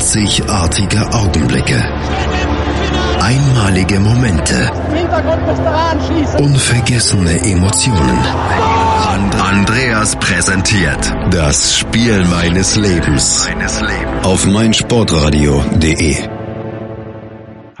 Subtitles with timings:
[0.00, 1.78] Einzigartige Augenblicke.
[3.20, 4.72] Einmalige Momente.
[6.38, 8.18] Unvergessene Emotionen.
[9.38, 13.46] Andreas präsentiert das Spiel meines Lebens
[14.22, 16.39] auf meinsportradio.de.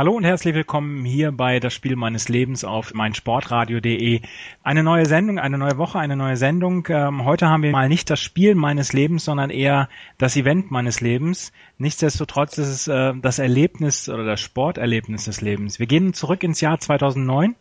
[0.00, 4.22] Hallo und herzlich willkommen hier bei das Spiel meines Lebens auf meinsportradio.de.
[4.62, 6.86] Eine neue Sendung, eine neue Woche, eine neue Sendung.
[6.88, 11.02] Ähm, heute haben wir mal nicht das Spiel meines Lebens, sondern eher das Event meines
[11.02, 11.52] Lebens.
[11.76, 15.78] Nichtsdestotrotz ist es äh, das Erlebnis oder das Sporterlebnis des Lebens.
[15.78, 17.54] Wir gehen zurück ins Jahr 2009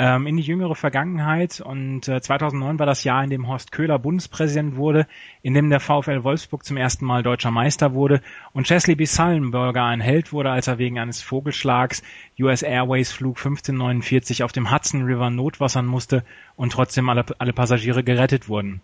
[0.00, 1.60] ähm, in die jüngere Vergangenheit.
[1.60, 5.06] Und äh, 2009 war das Jahr, in dem Horst Köhler Bundespräsident wurde,
[5.42, 8.22] in dem der VfL Wolfsburg zum ersten Mal deutscher Meister wurde
[8.54, 9.04] und Chesley B.
[9.04, 12.02] Sullenberger ein Held wurde, als er wegen eines Vogelschlags
[12.40, 16.24] US Airways Flug 1549 auf dem Hudson River notwassern musste
[16.56, 18.80] und trotzdem alle, alle Passagiere gerettet wurden.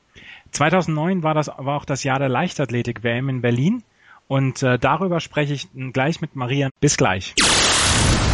[0.50, 3.82] 2009 war das war auch das Jahr der Leichtathletik WM in Berlin
[4.28, 6.68] und äh, darüber spreche ich gleich mit Maria.
[6.80, 7.34] Bis gleich.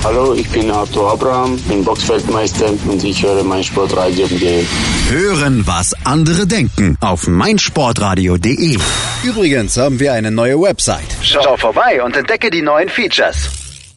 [0.05, 4.65] Hallo, ich bin Arthur Abraham, bin Boxfeldmeister und ich höre mein Sportradio.de.
[5.09, 8.79] Hören, was andere denken auf meinsportradio.de.
[9.23, 11.07] Übrigens haben wir eine neue Website.
[11.23, 13.49] Schau vorbei und entdecke die neuen Features.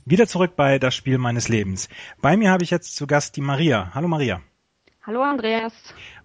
[0.05, 1.89] Wieder zurück bei das Spiel meines Lebens.
[2.21, 3.89] Bei mir habe ich jetzt zu Gast die Maria.
[3.95, 4.41] Hallo Maria.
[5.07, 5.73] Hallo Andreas.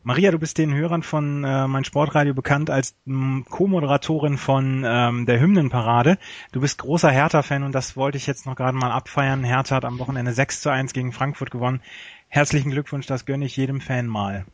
[0.02, 5.26] Maria, du bist den Hörern von äh, mein Sportradio bekannt als hm, Co-Moderatorin von ähm,
[5.26, 6.16] der Hymnenparade.
[6.52, 9.44] Du bist großer Hertha-Fan und das wollte ich jetzt noch gerade mal abfeiern.
[9.44, 11.82] Hertha hat am Wochenende 6 zu 1 gegen Frankfurt gewonnen.
[12.28, 14.46] Herzlichen Glückwunsch, das gönne ich jedem Fan mal.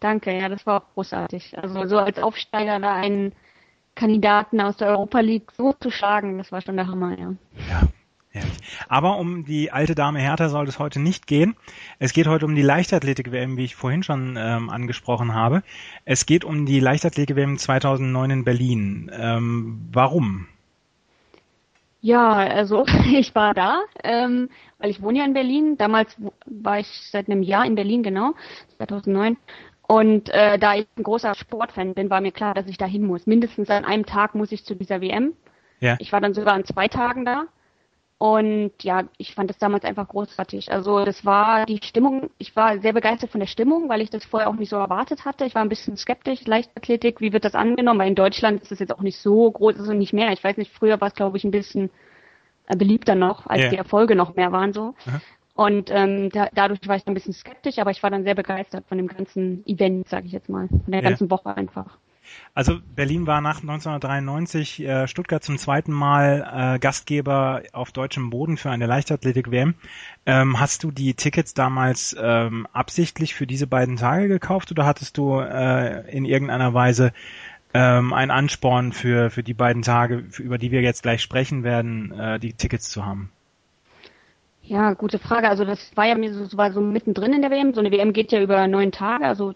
[0.00, 1.58] Danke, ja, das war auch großartig.
[1.58, 3.32] Also so als Aufsteiger da einen
[3.94, 7.34] Kandidaten aus der Europa League so zu schlagen, das war schon der Hammer, ja.
[7.68, 7.82] Ja,
[8.32, 8.58] Herrlich.
[8.88, 11.54] Aber um die alte Dame Hertha soll es heute nicht gehen.
[11.98, 15.62] Es geht heute um die Leichtathletik-WM, wie ich vorhin schon ähm, angesprochen habe.
[16.06, 19.10] Es geht um die Leichtathletik-WM 2009 in Berlin.
[19.14, 20.46] Ähm, warum?
[22.00, 25.76] Ja, also ich war da, ähm, weil ich wohne ja in Berlin.
[25.76, 26.16] Damals
[26.46, 28.32] war ich seit einem Jahr in Berlin, genau,
[28.78, 29.36] 2009.
[29.86, 33.06] Und äh, da ich ein großer Sportfan bin, war mir klar, dass ich da hin
[33.06, 33.26] muss.
[33.26, 35.34] Mindestens an einem Tag muss ich zu dieser WM.
[35.80, 35.96] Ja.
[35.98, 37.44] Ich war dann sogar an zwei Tagen da.
[38.22, 40.70] Und ja, ich fand das damals einfach großartig.
[40.70, 44.24] Also das war die Stimmung, ich war sehr begeistert von der Stimmung, weil ich das
[44.24, 45.44] vorher auch nicht so erwartet hatte.
[45.44, 47.98] Ich war ein bisschen skeptisch, Leichtathletik, wie wird das angenommen?
[47.98, 50.30] Weil in Deutschland ist es jetzt auch nicht so groß, also nicht mehr.
[50.30, 51.90] Ich weiß nicht, früher war es, glaube ich, ein bisschen
[52.68, 53.70] äh, beliebter noch, als yeah.
[53.70, 54.94] die Erfolge noch mehr waren so.
[55.04, 55.20] Aha.
[55.56, 58.84] Und ähm, da, dadurch war ich ein bisschen skeptisch, aber ich war dann sehr begeistert
[58.86, 61.08] von dem ganzen Event, sage ich jetzt mal, von der yeah.
[61.08, 61.98] ganzen Woche einfach.
[62.54, 68.56] Also Berlin war nach 1993 äh, Stuttgart zum zweiten Mal äh, Gastgeber auf deutschem Boden
[68.56, 69.74] für eine Leichtathletik-WM.
[70.26, 75.16] Ähm, hast du die Tickets damals ähm, absichtlich für diese beiden Tage gekauft oder hattest
[75.16, 77.12] du äh, in irgendeiner Weise
[77.74, 81.64] ähm, einen Ansporn für, für die beiden Tage, für, über die wir jetzt gleich sprechen
[81.64, 83.30] werden, äh, die Tickets zu haben?
[84.62, 85.48] Ja, gute Frage.
[85.48, 87.74] Also das war ja mir so, war so mittendrin in der WM.
[87.74, 89.54] So eine WM geht ja über neun Tage, also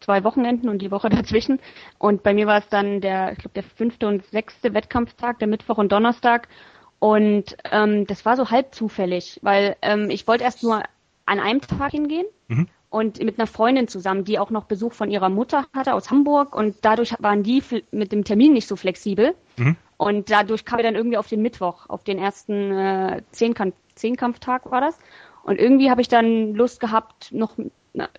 [0.00, 1.60] zwei Wochenenden und die Woche dazwischen.
[1.98, 5.48] Und bei mir war es dann der, ich glaube, der fünfte und sechste Wettkampftag, der
[5.48, 6.48] Mittwoch und Donnerstag.
[6.98, 10.82] Und ähm, das war so halb zufällig, weil ähm, ich wollte erst nur
[11.26, 12.66] an einem Tag hingehen mhm.
[12.90, 16.56] und mit einer Freundin zusammen, die auch noch Besuch von ihrer Mutter hatte aus Hamburg
[16.56, 19.34] und dadurch waren die mit dem Termin nicht so flexibel.
[19.56, 19.76] Mhm.
[19.96, 24.70] Und dadurch kam wir dann irgendwie auf den Mittwoch, auf den ersten äh, Zehnkampf Zehnkampftag
[24.70, 24.96] war das.
[25.42, 27.56] Und irgendwie habe ich dann Lust gehabt, noch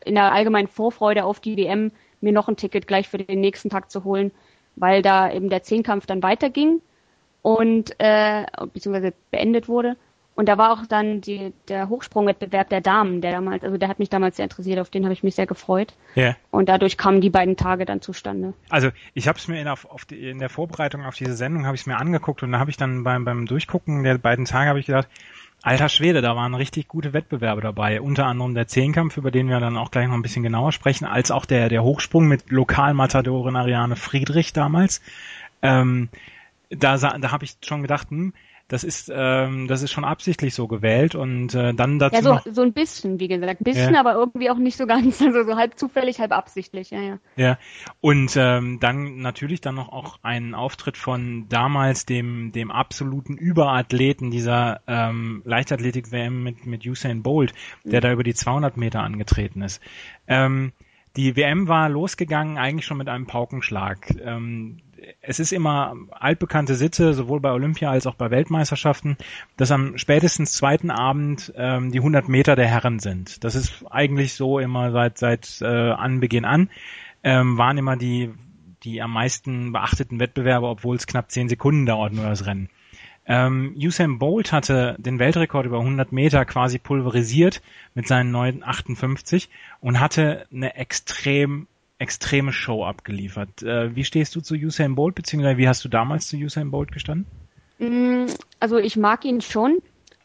[0.05, 1.91] in der allgemeinen Vorfreude auf die WM
[2.21, 4.31] mir noch ein Ticket gleich für den nächsten Tag zu holen,
[4.75, 6.81] weil da eben der Zehnkampf dann weiterging
[7.41, 9.95] und äh, beziehungsweise beendet wurde.
[10.39, 13.99] Und da war auch dann die, der Hochsprungwettbewerb der Damen, der damals, also der hat
[13.99, 15.93] mich damals sehr interessiert, auf den habe ich mich sehr gefreut.
[16.15, 16.33] Ja.
[16.49, 18.53] Und dadurch kamen die beiden Tage dann zustande.
[18.69, 21.75] Also ich habe es mir in, auf die, in der Vorbereitung auf diese Sendung habe
[21.75, 24.69] ich es mir angeguckt und da habe ich dann beim, beim Durchgucken der beiden Tage
[24.69, 25.09] habe ich gedacht,
[25.61, 27.99] Alter Schwede, da waren richtig gute Wettbewerbe dabei.
[27.99, 31.05] Unter anderem der Zehnkampf, über den wir dann auch gleich noch ein bisschen genauer sprechen,
[31.05, 35.01] als auch der, der Hochsprung mit Lokalmatadorin Ariane Friedrich damals.
[35.61, 36.07] Ähm,
[36.69, 38.33] da, da habe ich schon gedacht, hm,
[38.69, 42.33] das ist ähm, das ist schon absichtlich so gewählt und äh, dann dazu ja so
[42.35, 43.99] noch, so ein bisschen wie gesagt ein bisschen ja.
[43.99, 47.57] aber irgendwie auch nicht so ganz also so halb zufällig halb absichtlich ja ja ja
[47.99, 54.31] und ähm, dann natürlich dann noch auch ein Auftritt von damals dem dem absoluten Überathleten
[54.31, 58.03] dieser ähm, Leichtathletik WM mit mit Usain Bolt der mhm.
[58.03, 59.81] da über die 200 Meter angetreten ist
[60.27, 60.71] ähm,
[61.15, 64.09] die WM war losgegangen eigentlich schon mit einem Paukenschlag.
[64.23, 64.77] Ähm,
[65.21, 69.17] es ist immer altbekannte Sitte, sowohl bei Olympia als auch bei Weltmeisterschaften,
[69.57, 73.43] dass am spätestens zweiten Abend ähm, die 100 Meter der Herren sind.
[73.43, 76.69] Das ist eigentlich so immer seit seit äh, Anbeginn an.
[77.23, 78.31] Ähm, waren immer die
[78.83, 82.69] die am meisten beachteten Wettbewerbe, obwohl es knapp zehn Sekunden dauert nur das Rennen.
[83.25, 87.61] Ähm, Usain Bolt hatte den Weltrekord über 100 Meter quasi pulverisiert
[87.93, 89.49] mit seinen 9,58
[89.81, 91.67] und hatte eine extrem
[91.99, 93.61] extreme Show abgeliefert.
[93.61, 96.91] Äh, wie stehst du zu Usain Bolt, beziehungsweise wie hast du damals zu Usain Bolt
[96.91, 97.27] gestanden?
[97.77, 98.25] Mm,
[98.59, 99.79] also ich mag ihn schon,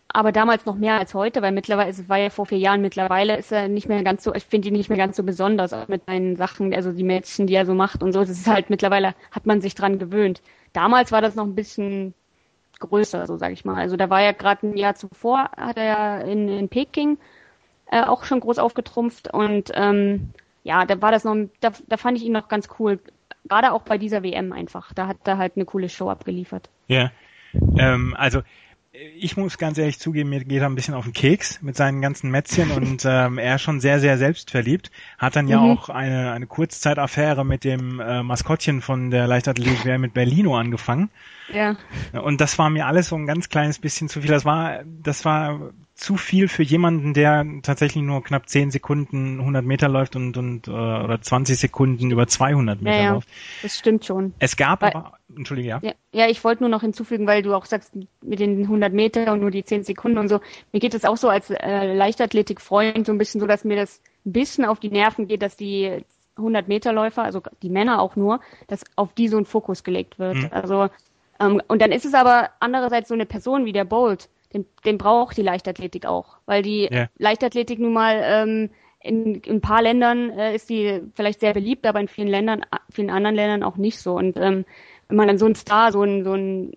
[0.09, 3.37] aber damals noch mehr als heute, weil mittlerweile, es war ja vor vier Jahren, mittlerweile
[3.37, 5.89] ist er nicht mehr ganz so, ich finde ihn nicht mehr ganz so besonders, auch
[5.89, 8.21] mit seinen Sachen, also die Mädchen, die er so macht und so.
[8.21, 10.43] Das ist halt mittlerweile, hat man sich dran gewöhnt.
[10.73, 12.15] Damals war das noch ein bisschen
[12.79, 13.77] größer, so sage ich mal.
[13.77, 17.19] Also da war ja gerade ein Jahr zuvor, hat er ja in, in Peking
[17.91, 20.31] äh, auch schon groß aufgetrumpft und ähm,
[20.65, 22.99] ja, da war das noch, da, da fand ich ihn noch ganz cool.
[23.47, 24.93] Gerade auch bei dieser WM einfach.
[24.95, 26.71] Da hat er halt eine coole Show abgeliefert.
[26.89, 27.13] Ja.
[27.77, 28.43] Ähm, also
[29.17, 32.01] ich muss ganz ehrlich zugeben, mir geht er ein bisschen auf den Keks mit seinen
[32.01, 34.91] ganzen Mätzchen und ähm, er ist schon sehr, sehr selbstverliebt.
[35.19, 35.73] Hat dann ja mhm.
[35.73, 41.11] auch eine, eine Kurzzeitaffäre mit dem äh, Maskottchen von der Leichtathletik mit Berlino angefangen.
[41.53, 41.77] Ja.
[42.13, 44.31] Und das war mir alles so ein ganz kleines bisschen zu viel.
[44.31, 49.65] Das war, das war zu viel für jemanden, der tatsächlich nur knapp 10 Sekunden 100
[49.65, 53.13] Meter läuft und, und äh, oder 20 Sekunden über 200 Meter ja, ja.
[53.13, 53.29] läuft.
[53.63, 54.35] Das stimmt schon.
[54.41, 55.79] Es gab weil, aber, entschuldige, ja.
[55.83, 55.93] ja.
[56.13, 57.93] Ja, ich wollte nur noch hinzufügen, weil du auch sagst,
[58.23, 60.41] mit den 100 Meter und nur die 10 Sekunden und so.
[60.73, 64.01] Mir geht es auch so als äh, Leichtathletik-Freund so ein bisschen so, dass mir das
[64.27, 66.05] ein bisschen auf die Nerven geht, dass die
[66.37, 70.19] 100 Meter Läufer, also die Männer auch nur, dass auf die so ein Fokus gelegt
[70.19, 70.37] wird.
[70.37, 70.49] Mhm.
[70.51, 70.89] Also
[71.41, 74.99] ähm, und dann ist es aber andererseits so eine Person wie der Bolt, den, den
[74.99, 77.09] braucht die Leichtathletik auch, weil die ja.
[77.19, 78.71] Leichtathletik nun mal ähm,
[79.01, 82.63] in, in ein paar Ländern äh, ist die vielleicht sehr beliebt, aber in vielen Ländern,
[82.91, 84.15] vielen anderen Ländern auch nicht so.
[84.15, 84.65] Und ähm,
[85.09, 86.73] wenn man dann so einen Star, so einen, so einen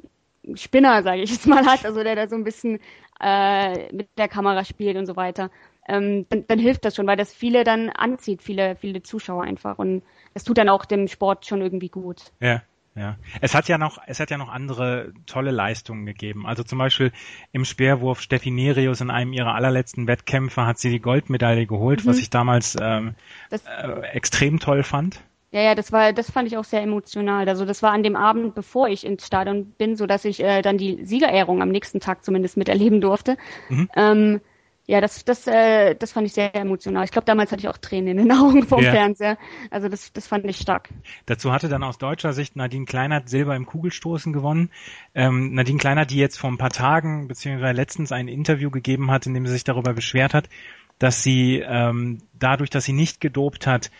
[0.55, 2.79] Spinner, sage ich jetzt mal, hat, also der da so ein bisschen
[3.21, 5.49] äh, mit der Kamera spielt und so weiter,
[5.87, 9.79] ähm, dann, dann hilft das schon, weil das viele dann anzieht, viele, viele Zuschauer einfach.
[9.79, 10.03] Und
[10.33, 12.23] das tut dann auch dem Sport schon irgendwie gut.
[12.41, 12.61] Ja.
[12.97, 16.47] Ja, es hat ja noch, es hat ja noch andere tolle Leistungen gegeben.
[16.47, 17.11] Also zum Beispiel
[17.51, 22.09] im Speerwurf Steffi Nerius in einem ihrer allerletzten Wettkämpfe hat sie die Goldmedaille geholt, mhm.
[22.09, 23.13] was ich damals ähm,
[23.51, 25.21] äh, extrem toll fand.
[25.51, 27.47] Ja, ja, das war, das fand ich auch sehr emotional.
[27.47, 30.63] Also das war an dem Abend, bevor ich ins Stadion bin, so dass ich äh,
[30.63, 33.37] dann die Siegerehrung am nächsten Tag zumindest miterleben durfte.
[33.69, 33.89] Mhm.
[33.95, 34.41] Ähm,
[34.89, 37.03] ja, das, das, äh, das fand ich sehr emotional.
[37.03, 38.91] Ich glaube, damals hatte ich auch Tränen in den Augen vom ja.
[38.91, 39.37] Fernseher.
[39.69, 40.89] Also das, das fand ich stark.
[41.25, 44.71] Dazu hatte dann aus deutscher Sicht Nadine Kleinert Silber im Kugelstoßen gewonnen.
[45.13, 49.25] Ähm, Nadine Kleinert, die jetzt vor ein paar Tagen beziehungsweise letztens ein Interview gegeben hat,
[49.25, 50.47] in dem sie sich darüber beschwert hat,
[50.99, 53.91] dass sie ähm, dadurch, dass sie nicht gedopt hat,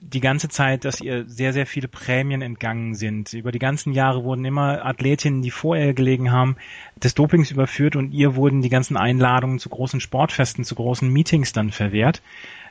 [0.00, 3.32] die ganze Zeit, dass ihr sehr, sehr viele Prämien entgangen sind.
[3.32, 6.56] Über die ganzen Jahre wurden immer Athletinnen, die vor ihr gelegen haben,
[6.96, 11.52] des Dopings überführt und ihr wurden die ganzen Einladungen zu großen Sportfesten, zu großen Meetings
[11.52, 12.22] dann verwehrt.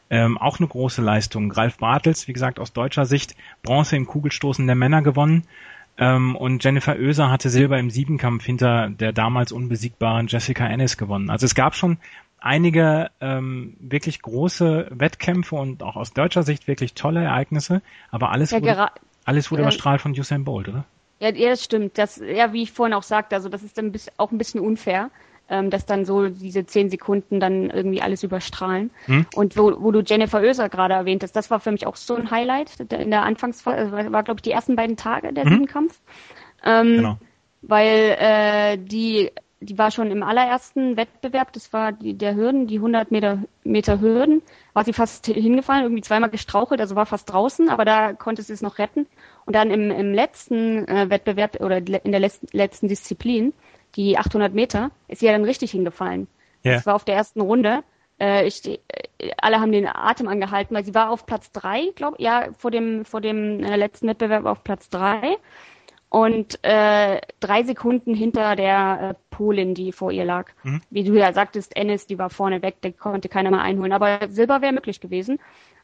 [0.09, 1.51] Ähm, auch eine große Leistung.
[1.51, 5.43] Ralf Bartels, wie gesagt, aus deutscher Sicht Bronze im Kugelstoßen der Männer gewonnen.
[5.97, 11.29] Ähm, und Jennifer Oeser hatte Silber im Siebenkampf hinter der damals unbesiegbaren Jessica Ennis gewonnen.
[11.29, 11.97] Also es gab schon
[12.39, 17.81] einige ähm, wirklich große Wettkämpfe und auch aus deutscher Sicht wirklich tolle Ereignisse,
[18.11, 18.87] aber alles ja, wurde,
[19.25, 20.85] alles wurde äh, überstrahlt von Usain Bolt, oder?
[21.19, 21.97] Ja, ja, das stimmt.
[21.97, 25.09] Das, ja, wie ich vorhin auch sagte, also das ist dann auch ein bisschen unfair,
[25.49, 28.91] ähm, dass dann so diese zehn Sekunden dann irgendwie alles überstrahlen.
[29.05, 29.25] Hm?
[29.33, 32.15] Und wo, wo du Jennifer Oeser gerade erwähnt hast, das war für mich auch so
[32.15, 35.51] ein Highlight in der Anfangsphase, also war, glaube ich, die ersten beiden Tage der hm?
[35.53, 35.99] Siebenkampf.
[36.63, 37.17] Ähm, genau.
[37.61, 42.75] Weil äh, die die war schon im allerersten Wettbewerb, das war die, der Hürden, die
[42.75, 44.41] 100 Meter, Meter Hürden,
[44.73, 48.53] war sie fast hingefallen, irgendwie zweimal gestrauchelt, also war fast draußen, aber da konnte sie
[48.53, 49.07] es noch retten.
[49.45, 53.53] Und dann im, im letzten äh, Wettbewerb oder in der letzten, letzten Disziplin,
[53.95, 56.27] die 800 Meter, ist sie ja dann richtig hingefallen.
[56.63, 56.73] Ja.
[56.73, 57.83] Das war auf der ersten Runde.
[58.19, 58.79] Äh, ich, äh,
[59.37, 63.05] alle haben den Atem angehalten, weil sie war auf Platz drei, glaube ja, vor dem,
[63.05, 65.37] vor dem äh, letzten Wettbewerb auf Platz drei
[66.09, 70.51] und äh, drei Sekunden hinter der äh, Polin, die vor ihr lag.
[70.63, 70.81] Mhm.
[70.89, 73.91] Wie du ja sagtest, Ennis, die war vorne weg, der konnte keiner mehr einholen.
[73.91, 75.39] Aber Silber wäre möglich gewesen.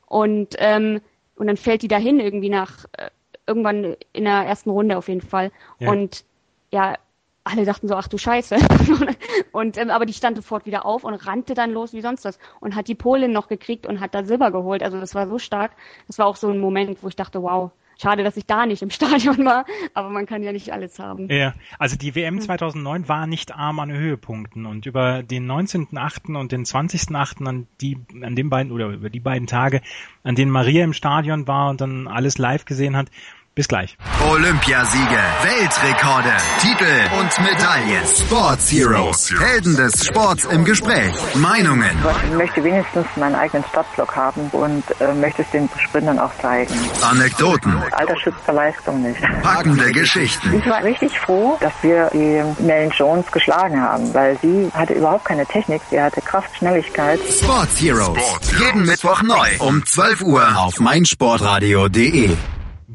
[0.08, 1.02] Und ähm,
[1.36, 3.10] und dann fällt die dahin irgendwie nach äh,
[3.48, 5.52] irgendwann in der ersten Runde auf jeden Fall.
[5.80, 5.92] Ja.
[5.92, 6.24] Und
[6.72, 6.96] ja,
[7.44, 8.56] alle dachten so, ach du Scheiße.
[9.52, 12.40] und ähm, aber die stand sofort wieder auf und rannte dann los wie sonst was
[12.60, 14.84] und hat die Polin noch gekriegt und hat da Silber geholt.
[14.84, 15.72] Also das war so stark.
[16.08, 17.72] Das war auch so ein Moment, wo ich dachte, wow,
[18.02, 21.30] Schade, dass ich da nicht im Stadion war, aber man kann ja nicht alles haben.
[21.30, 26.38] Ja, also die WM 2009 war nicht arm an Höhepunkten und über den 19.8.
[26.38, 27.48] und den 20.8.
[27.48, 29.82] an die, an den beiden oder über die beiden Tage,
[30.24, 33.10] an denen Maria im Stadion war und dann alles live gesehen hat,
[33.56, 33.96] Bis gleich.
[34.28, 38.04] Olympiasiege, Weltrekorde, Titel und Medaillen.
[38.08, 39.32] Sports Heroes.
[39.40, 41.14] Helden des Sports im Gespräch.
[41.36, 41.92] Meinungen.
[42.26, 46.74] Ich möchte wenigstens meinen eigenen Stadtblock haben und äh, möchte es den Sprintern auch zeigen.
[47.04, 47.78] Anekdoten.
[47.92, 49.22] Alter schützt Leistung nicht.
[49.44, 50.54] Packende Geschichten.
[50.58, 55.26] Ich war richtig froh, dass wir die Melanie Jones geschlagen haben, weil sie hatte überhaupt
[55.26, 57.20] keine Technik, sie hatte Kraft, Schnelligkeit.
[57.20, 58.18] Sports Heroes.
[58.18, 58.54] Sport.
[58.60, 62.36] Jeden Mittwoch neu um 12 Uhr auf meinsportradio.de.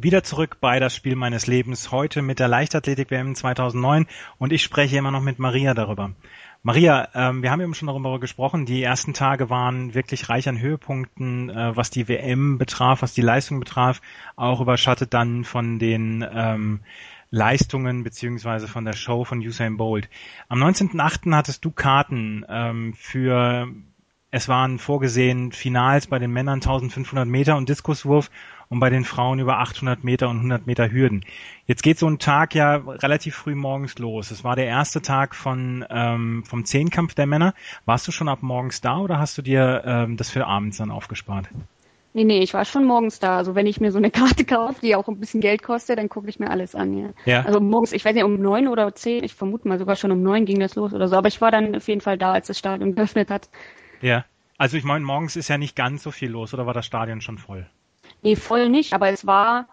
[0.01, 4.07] Wieder zurück bei das Spiel meines Lebens, heute mit der Leichtathletik-WM 2009
[4.39, 6.13] und ich spreche immer noch mit Maria darüber.
[6.63, 10.61] Maria, ähm, wir haben eben schon darüber gesprochen, die ersten Tage waren wirklich reich an
[10.61, 14.01] Höhepunkten, äh, was die WM betraf, was die Leistung betraf,
[14.37, 16.79] auch überschattet dann von den ähm,
[17.31, 20.09] Leistungen beziehungsweise von der Show von Usain Bolt.
[20.49, 21.35] Am 19.8.
[21.35, 23.67] hattest du Karten ähm, für,
[24.31, 28.31] es waren vorgesehen Finals bei den Männern 1500 Meter und Diskuswurf
[28.71, 31.25] und bei den Frauen über 800 Meter und 100 Meter Hürden.
[31.67, 34.31] Jetzt geht so ein Tag ja relativ früh morgens los.
[34.31, 37.55] Es war der erste Tag von ähm, vom Zehnkampf der Männer.
[37.85, 40.91] Warst du schon ab morgens da oder hast du dir ähm, das für abends dann
[40.91, 41.49] aufgespart?
[42.15, 43.37] Nee, nee, ich war schon morgens da.
[43.37, 46.09] Also wenn ich mir so eine Karte kaufe, die auch ein bisschen Geld kostet, dann
[46.09, 47.11] gucke ich mir alles an, ja.
[47.27, 47.43] ja.
[47.45, 50.23] Also morgens, ich weiß nicht, um neun oder zehn, ich vermute mal sogar schon um
[50.23, 52.49] neun ging das los oder so, aber ich war dann auf jeden Fall da, als
[52.49, 53.49] das Stadion geöffnet hat.
[54.01, 54.25] Ja.
[54.57, 57.21] Also ich meine, morgens ist ja nicht ganz so viel los, oder war das Stadion
[57.21, 57.69] schon voll?
[58.23, 59.69] Nee, voll nicht, aber es war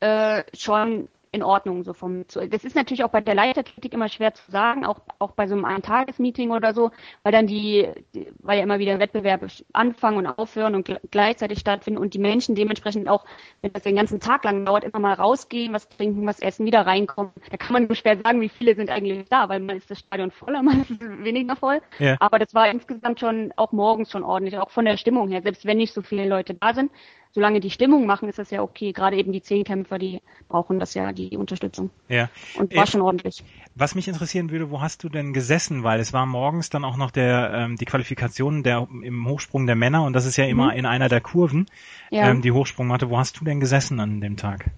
[0.00, 1.84] äh, schon in Ordnung.
[1.84, 5.32] So vom, das ist natürlich auch bei der Leichtathletik immer schwer zu sagen, auch, auch
[5.32, 6.90] bei so einem Eintagesmeeting oder so,
[7.22, 12.00] weil dann die, die, weil ja immer wieder Wettbewerbe anfangen und aufhören und gleichzeitig stattfinden
[12.00, 13.24] und die Menschen dementsprechend auch,
[13.60, 16.86] wenn das den ganzen Tag lang dauert, immer mal rausgehen, was trinken, was essen, wieder
[16.86, 17.32] reinkommen.
[17.50, 20.00] Da kann man nur schwer sagen, wie viele sind eigentlich da, weil man ist das
[20.00, 21.80] Stadion voller, man ist weniger voll.
[21.98, 22.16] Ja.
[22.20, 25.66] Aber das war insgesamt schon auch morgens schon ordentlich, auch von der Stimmung her, selbst
[25.66, 26.90] wenn nicht so viele Leute da sind
[27.36, 28.92] solange die Stimmung machen, ist das ja okay.
[28.92, 31.90] Gerade eben die Zehnkämpfer, die brauchen das ja, die Unterstützung.
[32.08, 32.30] Ja.
[32.58, 33.44] Und war äh, schon ordentlich.
[33.74, 35.84] Was mich interessieren würde, wo hast du denn gesessen?
[35.84, 39.76] Weil es war morgens dann auch noch der ähm, die Qualifikation der im Hochsprung der
[39.76, 40.78] Männer und das ist ja immer mhm.
[40.78, 41.66] in einer der Kurven,
[42.10, 42.30] ja.
[42.30, 43.10] ähm, die Hochsprungmatte.
[43.10, 44.70] Wo hast du denn gesessen an dem Tag?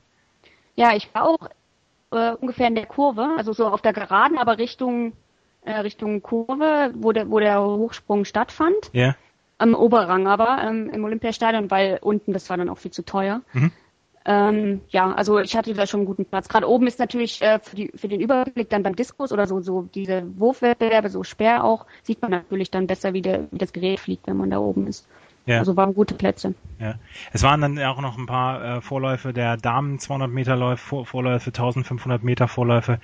[0.74, 1.48] Ja, ich war auch
[2.10, 5.12] äh, ungefähr in der Kurve, also so auf der Geraden, aber Richtung
[5.62, 8.90] äh, Richtung Kurve, wo der, wo der Hochsprung stattfand.
[8.92, 9.14] Ja
[9.58, 13.42] am Oberrang aber ähm, im Olympiastadion, weil unten das war dann auch viel zu teuer.
[13.52, 13.72] Mhm.
[14.24, 16.48] Ähm, ja, also ich hatte da schon einen guten Platz.
[16.48, 19.60] Gerade oben ist natürlich äh, für, die, für den Überblick dann beim Diskus oder so,
[19.60, 23.72] so diese Wurfwettbewerbe, so Speer auch, sieht man natürlich dann besser, wie, der, wie das
[23.72, 25.08] Gerät fliegt, wenn man da oben ist.
[25.46, 25.60] Ja.
[25.60, 26.54] Also waren gute Plätze.
[26.78, 26.96] Ja.
[27.32, 31.06] Es waren dann auch noch ein paar äh, Vorläufe der Damen 200 Meter Läufe, Vor
[31.06, 33.00] Vorläufe 1500 Meter Vorläufe.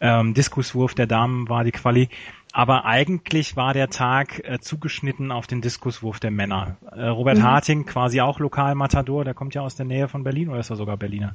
[0.00, 2.08] Ähm, Diskuswurf der Damen war die Quali.
[2.56, 6.76] Aber eigentlich war der Tag äh, zugeschnitten auf den Diskuswurf der Männer.
[6.92, 7.42] Äh, Robert mhm.
[7.42, 10.76] Harting, quasi auch Lokalmatador, der kommt ja aus der Nähe von Berlin oder ist er
[10.76, 11.34] sogar Berliner?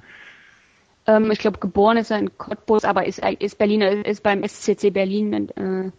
[1.06, 4.92] Ähm, ich glaube, geboren ist er in Cottbus, aber ist, ist Berliner, ist beim SCC
[4.92, 5.92] Berlin äh,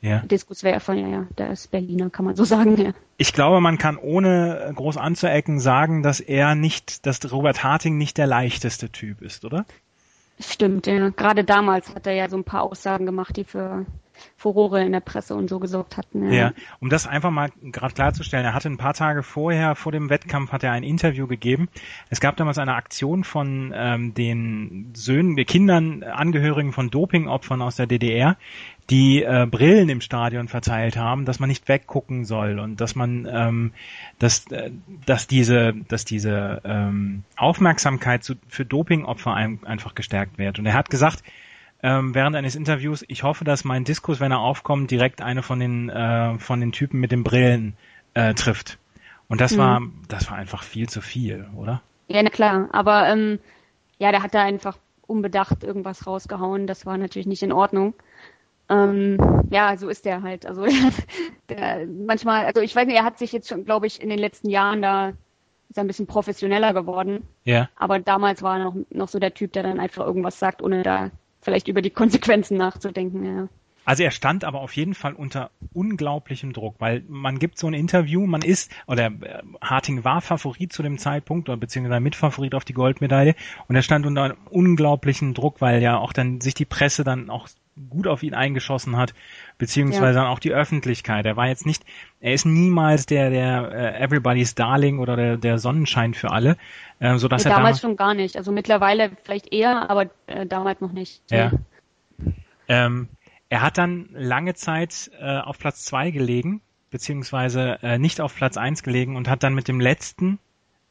[0.00, 0.20] ja.
[0.20, 2.92] Diskuswerfer, ja, ja, der ist Berliner, kann man so sagen, ja.
[3.16, 8.16] Ich glaube, man kann ohne groß anzuecken sagen, dass er nicht, dass Robert Harting nicht
[8.16, 9.66] der leichteste Typ ist, oder?
[10.38, 11.08] Stimmt, ja.
[11.08, 13.84] Gerade damals hat er ja so ein paar Aussagen gemacht, die für
[14.36, 16.32] Furore in der Presse und so gesorgt hatten.
[16.32, 19.92] Ja, ja um das einfach mal gerade klarzustellen, er hatte ein paar Tage vorher, vor
[19.92, 21.68] dem Wettkampf, hat er ein Interview gegeben.
[22.10, 27.76] Es gab damals eine Aktion von ähm, den Söhnen, den Kindern, Angehörigen von Dopingopfern aus
[27.76, 28.36] der DDR,
[28.90, 33.28] die äh, Brillen im Stadion verteilt haben, dass man nicht weggucken soll und dass man,
[33.30, 33.72] ähm,
[34.18, 34.70] dass, äh,
[35.04, 40.58] dass diese, dass diese ähm, Aufmerksamkeit zu, für Dopingopfer ein, einfach gestärkt wird.
[40.58, 41.22] Und er hat gesagt,
[41.82, 45.60] ähm, während eines Interviews, ich hoffe, dass mein Diskus, wenn er aufkommt, direkt eine von
[45.60, 47.76] den äh, von den Typen mit den Brillen
[48.14, 48.78] äh, trifft.
[49.28, 49.58] Und das mhm.
[49.58, 51.82] war das war einfach viel zu viel, oder?
[52.08, 52.68] Ja, na klar.
[52.72, 53.38] Aber ähm,
[53.98, 56.66] ja, der hat da einfach unbedacht irgendwas rausgehauen.
[56.66, 57.94] Das war natürlich nicht in Ordnung.
[58.68, 59.18] Ähm,
[59.50, 60.46] ja, so ist der halt.
[60.46, 60.66] Also
[61.48, 64.18] der, manchmal, also ich weiß nicht, er hat sich jetzt schon, glaube ich, in den
[64.18, 65.12] letzten Jahren da
[65.70, 67.26] ist er ein bisschen professioneller geworden.
[67.44, 67.68] Ja.
[67.76, 70.82] Aber damals war er noch, noch so der Typ, der dann einfach irgendwas sagt, ohne
[70.82, 71.10] da
[71.48, 73.48] vielleicht über die Konsequenzen nachzudenken, ja.
[73.86, 77.72] Also er stand aber auf jeden Fall unter unglaublichem Druck, weil man gibt so ein
[77.72, 82.66] Interview, man ist, oder äh, Harting war Favorit zu dem Zeitpunkt, oder beziehungsweise Mitfavorit auf
[82.66, 83.34] die Goldmedaille,
[83.66, 87.48] und er stand unter unglaublichem Druck, weil ja auch dann sich die Presse dann auch
[87.90, 89.14] gut auf ihn eingeschossen hat,
[89.58, 90.28] beziehungsweise ja.
[90.28, 91.26] auch die Öffentlichkeit.
[91.26, 91.84] Er war jetzt nicht,
[92.20, 96.56] er ist niemals der, der äh, Everybody's Darling oder der, der Sonnenschein für alle,
[96.98, 98.36] äh, so dass nee, er damals schon gar nicht.
[98.36, 101.22] Also mittlerweile vielleicht eher, aber äh, damals noch nicht.
[101.30, 101.52] Ja.
[102.68, 103.08] Ähm,
[103.48, 108.56] er hat dann lange Zeit äh, auf Platz zwei gelegen, beziehungsweise äh, nicht auf Platz
[108.56, 110.38] eins gelegen und hat dann mit dem letzten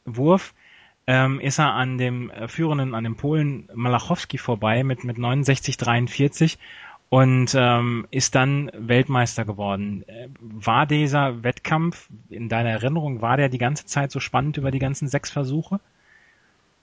[0.06, 0.54] Wurf
[1.08, 6.58] ähm, ist er an dem äh, führenden, an dem Polen Malachowski vorbei mit, mit 69,43
[7.10, 10.04] und ähm, ist dann Weltmeister geworden.
[10.08, 14.72] Äh, war dieser Wettkampf in deiner Erinnerung, war der die ganze Zeit so spannend über
[14.72, 15.80] die ganzen sechs Versuche?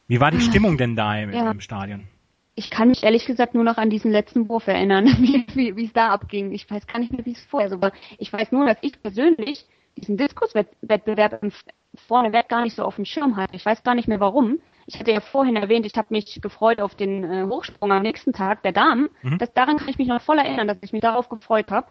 [0.08, 1.50] Wie war die ah, Stimmung denn da im, ja.
[1.50, 2.08] im Stadion?
[2.56, 5.84] Ich kann mich ehrlich gesagt nur noch an diesen letzten Wurf erinnern, wie, wie, wie
[5.84, 6.52] es da abging.
[6.52, 7.92] Ich weiß gar nicht mehr, wie es vorher so war.
[8.16, 11.40] Ich weiß nur, dass ich persönlich diesen Diskuswettbewerb
[11.94, 13.54] vorneweg gar nicht so auf dem Schirm hatte.
[13.54, 14.60] Ich weiß gar nicht mehr warum.
[14.86, 18.32] Ich hatte ja vorhin erwähnt, ich habe mich gefreut auf den äh, Hochsprung am nächsten
[18.32, 19.08] Tag der Damen.
[19.22, 19.38] Mhm.
[19.38, 21.88] Das, daran kann ich mich noch voll erinnern, dass ich mich darauf gefreut habe.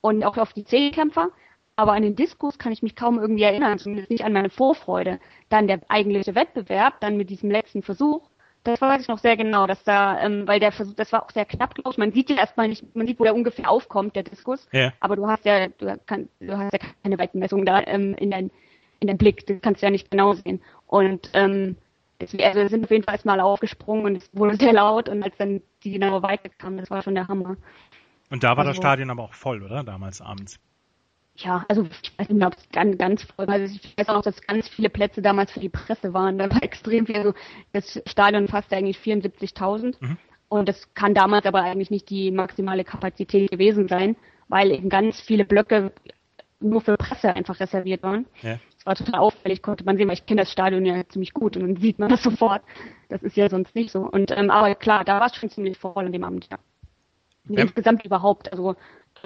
[0.00, 1.28] Und auch auf die Zehnkämpfer.
[1.76, 5.20] Aber an den Diskus kann ich mich kaum irgendwie erinnern, zumindest nicht an meine Vorfreude.
[5.48, 8.28] Dann der eigentliche Wettbewerb, dann mit diesem letzten Versuch.
[8.64, 11.30] Das weiß ich noch sehr genau, dass da, ähm, weil der Versuch, das war auch
[11.30, 11.98] sehr knapp, glaube ich.
[11.98, 14.68] Man sieht ja erstmal nicht, man sieht, wo der ungefähr aufkommt, der Diskus.
[14.72, 14.92] Ja.
[15.00, 18.50] Aber du hast ja, du, kann, du hast ja keine Weitenmessung da ähm, in dein,
[19.00, 19.46] in dein Blick.
[19.46, 20.62] Du kannst ja nicht genau sehen.
[20.86, 21.76] Und ähm,
[22.20, 25.24] deswegen, also wir sind auf jeden Fall erstmal aufgesprungen und es wurde sehr laut und
[25.24, 27.56] als dann die genaue Weite kam, das war schon der Hammer.
[28.30, 29.82] Und da war also, das Stadion aber auch voll, oder?
[29.82, 30.60] Damals abends
[31.36, 33.54] ja, also ich weiß nicht mehr, ob es ganz, ganz voll war.
[33.54, 36.38] Also ich weiß auch noch, dass ganz viele Plätze damals für die Presse waren.
[36.38, 37.16] Da war extrem viel.
[37.16, 37.34] Also
[37.72, 39.96] das Stadion fasste eigentlich 74.000.
[40.00, 40.18] Mhm.
[40.48, 44.16] Und das kann damals aber eigentlich nicht die maximale Kapazität gewesen sein,
[44.48, 45.92] weil eben ganz viele Blöcke
[46.60, 48.26] nur für Presse einfach reserviert waren.
[48.42, 48.58] Ja.
[48.76, 51.56] Das war total auffällig, konnte man sehen, weil ich kenne das Stadion ja ziemlich gut
[51.56, 52.62] und dann sieht man das sofort.
[53.08, 54.00] Das ist ja sonst nicht so.
[54.00, 56.58] Und ähm, aber klar, da war es schon ziemlich voll an dem Abend, ja.
[57.48, 58.52] Insgesamt überhaupt.
[58.52, 58.76] Also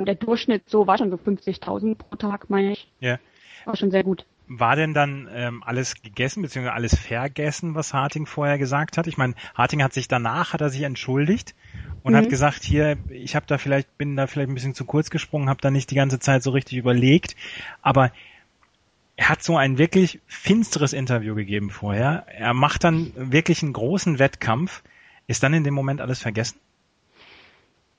[0.05, 2.91] der Durchschnitt so war schon so 50.000 pro Tag, meine ich.
[3.01, 3.19] Ja.
[3.65, 4.27] War schon sehr gut.
[4.49, 6.69] War denn dann ähm, alles gegessen bzw.
[6.69, 9.09] alles vergessen, was Harting vorher gesagt hat?
[9.09, 11.55] Ich meine, Harting hat sich danach hat er sich entschuldigt
[12.05, 12.19] und mhm.
[12.19, 15.49] hat gesagt, hier, ich habe da vielleicht bin da vielleicht ein bisschen zu kurz gesprungen,
[15.49, 17.35] habe da nicht die ganze Zeit so richtig überlegt,
[17.83, 18.13] aber
[19.17, 22.27] er hat so ein wirklich finsteres Interview gegeben vorher.
[22.29, 24.83] Er macht dann wirklich einen großen Wettkampf.
[25.27, 26.61] Ist dann in dem Moment alles vergessen?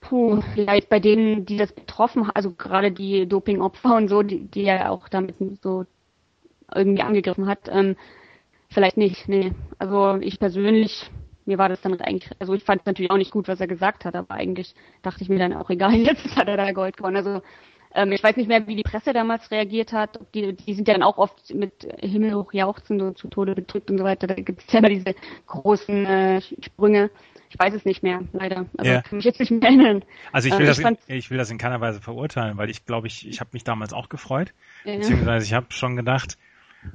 [0.08, 4.40] Puh, vielleicht bei denen, die das betroffen haben, also gerade die Dopingopfer und so, die,
[4.48, 5.86] die er auch damit so
[6.74, 7.98] irgendwie angegriffen hat, ähm,
[8.70, 9.52] vielleicht nicht, nee.
[9.80, 11.12] Also ich persönlich,
[11.46, 13.68] mir war das dann eigentlich, also ich fand es natürlich auch nicht gut, was er
[13.68, 16.96] gesagt hat, aber eigentlich dachte ich mir dann auch egal, jetzt hat er da Gold
[16.96, 17.18] gewonnen.
[17.18, 17.42] Also
[17.94, 20.20] ähm, ich weiß nicht mehr, wie die Presse damals reagiert hat.
[20.34, 23.98] Die, die sind ja dann auch oft mit himmelhoch jauchzend und zu Tode bedrückt und
[23.98, 24.28] so weiter.
[24.28, 25.16] Da gibt es ja immer diese
[25.48, 27.10] großen äh, Sprünge.
[27.50, 28.66] Ich weiß es nicht mehr, leider.
[28.78, 29.02] Also ja.
[29.02, 30.04] kann mich jetzt nicht mehr erinnern.
[30.32, 32.86] Also ich will, äh, das, in, ich will das in keiner Weise verurteilen, weil ich
[32.86, 34.54] glaube, ich, ich habe mich damals auch gefreut.
[34.84, 34.98] Ja.
[34.98, 36.38] Beziehungsweise ich habe schon gedacht,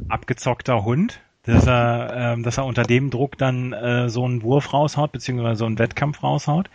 [0.08, 4.72] abgezockter Hund, dass er, ähm, dass er unter dem Druck dann äh, so einen Wurf
[4.72, 6.68] raushaut, beziehungsweise so einen Wettkampf raushaut.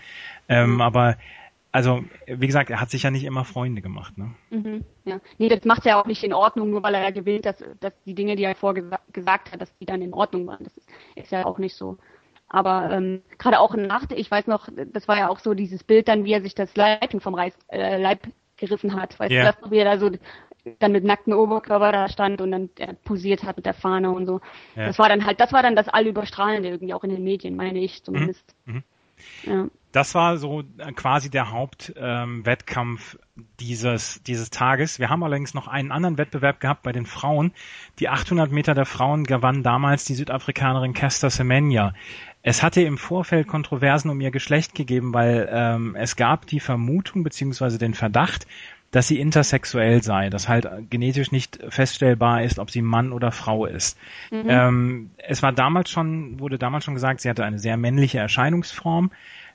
[0.50, 0.82] Ähm, mhm.
[0.82, 1.18] Aber
[1.78, 4.34] also, wie gesagt, er hat sich ja nicht immer Freunde gemacht, ne?
[4.50, 5.20] Mhm, ja.
[5.38, 7.94] Nee, das macht ja auch nicht in Ordnung, nur weil er ja gewillt, dass, dass
[8.04, 10.64] die Dinge, die er vorgesagt hat, dass die dann in Ordnung waren.
[10.64, 12.00] Das ist, ist ja auch nicht so.
[12.50, 16.08] Aber ähm, gerade auch nach, ich weiß noch, das war ja auch so dieses Bild
[16.08, 18.22] dann, wie er sich das Leibchen vom Reis, äh, Leib
[18.56, 19.20] gerissen hat.
[19.20, 19.52] Weißt yeah.
[19.52, 20.10] du, das, wie er da so
[20.80, 24.26] dann mit nacktem Oberkörper da stand und dann er posiert hat mit der Fahne und
[24.26, 24.42] so.
[24.76, 24.88] Ja.
[24.88, 27.78] Das war dann halt, das war dann das Allüberstrahlende irgendwie auch in den Medien, meine
[27.78, 28.56] ich zumindest.
[28.66, 28.74] Mhm.
[28.74, 28.84] Mhm.
[29.44, 29.68] Ja.
[29.98, 35.00] Das war so äh, quasi der Hauptwettkampf ähm, dieses, dieses Tages.
[35.00, 37.52] Wir haben allerdings noch einen anderen Wettbewerb gehabt bei den Frauen.
[37.98, 41.96] Die 800 Meter der Frauen gewann damals die Südafrikanerin Caster Semenya.
[42.44, 47.24] Es hatte im Vorfeld Kontroversen um ihr Geschlecht gegeben, weil ähm, es gab die Vermutung
[47.24, 48.46] beziehungsweise den Verdacht,
[48.92, 53.66] dass sie intersexuell sei, dass halt genetisch nicht feststellbar ist, ob sie Mann oder Frau
[53.66, 53.98] ist.
[54.30, 54.46] Mhm.
[54.48, 59.10] Ähm, es war damals schon, wurde damals schon gesagt, sie hatte eine sehr männliche Erscheinungsform.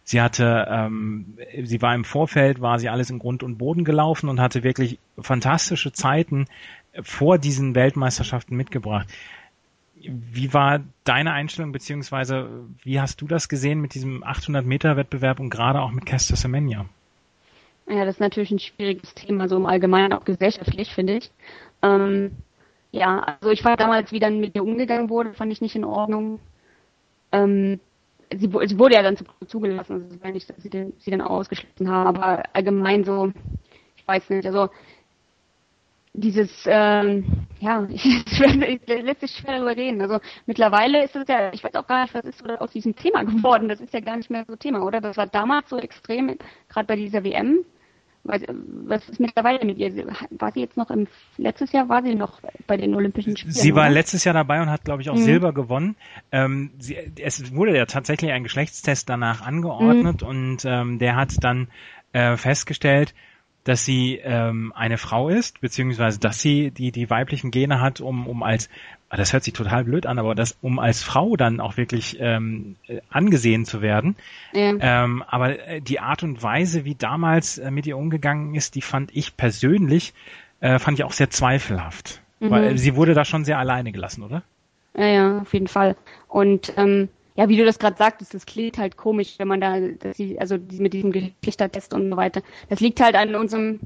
[0.05, 4.29] Sie hatte, ähm, sie war im Vorfeld, war sie alles in Grund und Boden gelaufen
[4.29, 6.47] und hatte wirklich fantastische Zeiten
[7.01, 9.09] vor diesen Weltmeisterschaften mitgebracht.
[9.95, 12.49] Wie war deine Einstellung, beziehungsweise
[12.83, 16.35] wie hast du das gesehen mit diesem 800 Meter Wettbewerb und gerade auch mit Caster
[16.35, 16.87] Semenya?
[17.89, 21.31] Ja, das ist natürlich ein schwieriges Thema, so im Allgemeinen, auch gesellschaftlich, finde ich.
[21.83, 22.33] Ähm,
[22.91, 25.85] ja, also ich fand damals, wie dann mit ihr umgegangen wurde, fand ich nicht in
[25.85, 26.41] Ordnung.
[27.33, 27.81] Ähm,
[28.39, 29.17] sie, sie, wurde ja dann
[29.47, 33.33] zugelassen, also dass sie, sie dann ausgeschlossen haben, aber allgemein so,
[33.97, 34.69] ich weiß nicht, also
[36.15, 37.79] dieses, ähm, ja,
[38.87, 40.01] lässt sich schwer darüber reden.
[40.03, 43.23] Also mittlerweile ist es ja, ich weiß auch gar nicht, was ist aus diesem Thema
[43.25, 43.69] geworden.
[43.69, 45.01] Das ist ja gar nicht mehr so Thema, oder?
[45.01, 46.37] Das war damals so extrem,
[46.69, 47.65] gerade bei dieser WM.
[48.25, 50.07] Was ist mittlerweile mit ihr?
[50.31, 51.09] War sie jetzt noch im
[51.39, 53.53] letztes Jahr war sie noch bei den Olympischen Spielen?
[53.53, 53.95] Sie war oder?
[53.95, 55.25] letztes Jahr dabei und hat, glaube ich, auch mhm.
[55.25, 55.97] Silber gewonnen.
[56.31, 60.29] Ähm, sie, es wurde ja tatsächlich ein Geschlechtstest danach angeordnet mhm.
[60.29, 61.69] und ähm, der hat dann
[62.13, 63.15] äh, festgestellt,
[63.65, 68.27] dass sie ähm, eine Frau ist, beziehungsweise dass sie die, die weiblichen Gene hat, um,
[68.27, 68.69] um als,
[69.09, 72.17] ah, das hört sich total blöd an, aber das, um als Frau dann auch wirklich
[72.21, 72.77] ähm,
[73.11, 74.17] angesehen zu werden.
[74.53, 75.05] Ja.
[75.05, 78.83] Ähm, aber äh, die Art und Weise, wie damals äh, mit ihr umgegangen ist, die
[78.83, 80.13] fand ich persönlich,
[80.61, 82.21] äh, fand ich auch sehr zweifelhaft.
[82.41, 82.51] Mhm.
[82.51, 84.43] Weil sie wurde da schon sehr alleine gelassen, oder?
[84.95, 85.97] Ja, ja, auf jeden Fall.
[86.29, 89.79] Und ähm, ja, wie du das gerade sagtest, das klingt halt komisch, wenn man da,
[90.39, 92.43] also mit diesem Geschlechtertest und so weiter.
[92.69, 93.81] Das liegt halt an unserem,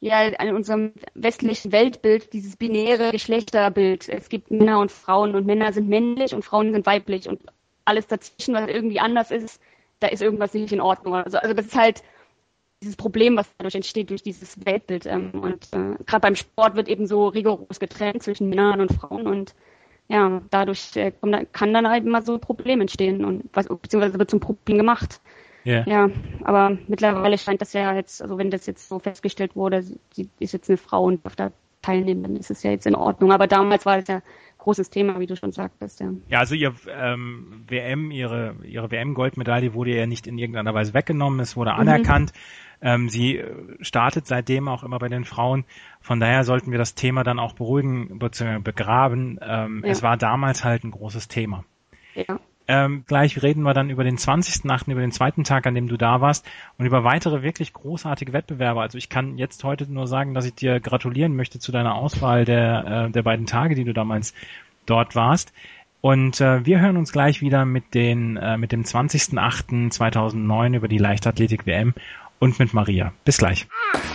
[0.00, 4.08] ja, an unserem westlichen Weltbild, dieses binäre Geschlechterbild.
[4.08, 7.40] Es gibt Männer und Frauen und Männer sind männlich und Frauen sind weiblich und
[7.84, 9.60] alles dazwischen, was irgendwie anders ist,
[10.00, 11.14] da ist irgendwas nicht in Ordnung.
[11.14, 12.02] Also, also das ist halt
[12.82, 15.06] dieses Problem, was dadurch entsteht, durch dieses Weltbild.
[15.06, 19.26] Ähm, und äh, gerade beim Sport wird eben so rigoros getrennt zwischen Männern und Frauen
[19.26, 19.54] und
[20.08, 21.12] ja, dadurch äh,
[21.52, 25.20] kann dann halt immer so ein Problem entstehen und was, beziehungsweise wird zum Problem gemacht.
[25.64, 25.84] Yeah.
[25.86, 26.10] Ja,
[26.42, 30.52] aber mittlerweile scheint das ja jetzt, also wenn das jetzt so festgestellt wurde, sie ist
[30.52, 33.32] jetzt eine Frau und darf da teilnehmen, dann ist es ja jetzt in Ordnung.
[33.32, 34.22] Aber damals war das ja
[34.62, 36.12] großes Thema, wie du schon sagtest, ja.
[36.28, 41.40] Ja, also ihr ähm, WM, ihre ihre WM-Goldmedaille wurde ja nicht in irgendeiner Weise weggenommen,
[41.40, 41.80] es wurde mhm.
[41.80, 42.32] anerkannt.
[42.80, 45.64] Ähm, sie äh, startet seitdem auch immer bei den Frauen.
[46.00, 48.58] Von daher sollten wir das Thema dann auch beruhigen bzw.
[48.58, 49.38] begraben.
[49.42, 49.90] Ähm, ja.
[49.90, 51.64] Es war damals halt ein großes Thema.
[52.14, 52.40] Ja.
[52.68, 55.96] Ähm, gleich reden wir dann über den 20.8., über den zweiten Tag, an dem du
[55.96, 56.46] da warst
[56.78, 58.80] und über weitere wirklich großartige Wettbewerbe.
[58.80, 62.44] Also ich kann jetzt heute nur sagen, dass ich dir gratulieren möchte zu deiner Auswahl
[62.44, 64.32] der, äh, der beiden Tage, die du damals
[64.86, 65.52] dort warst.
[66.00, 70.98] Und äh, wir hören uns gleich wieder mit, den, äh, mit dem 20.8.2009 über die
[70.98, 71.94] Leichtathletik WM
[72.42, 73.12] und mit Maria.
[73.24, 73.68] Bis gleich.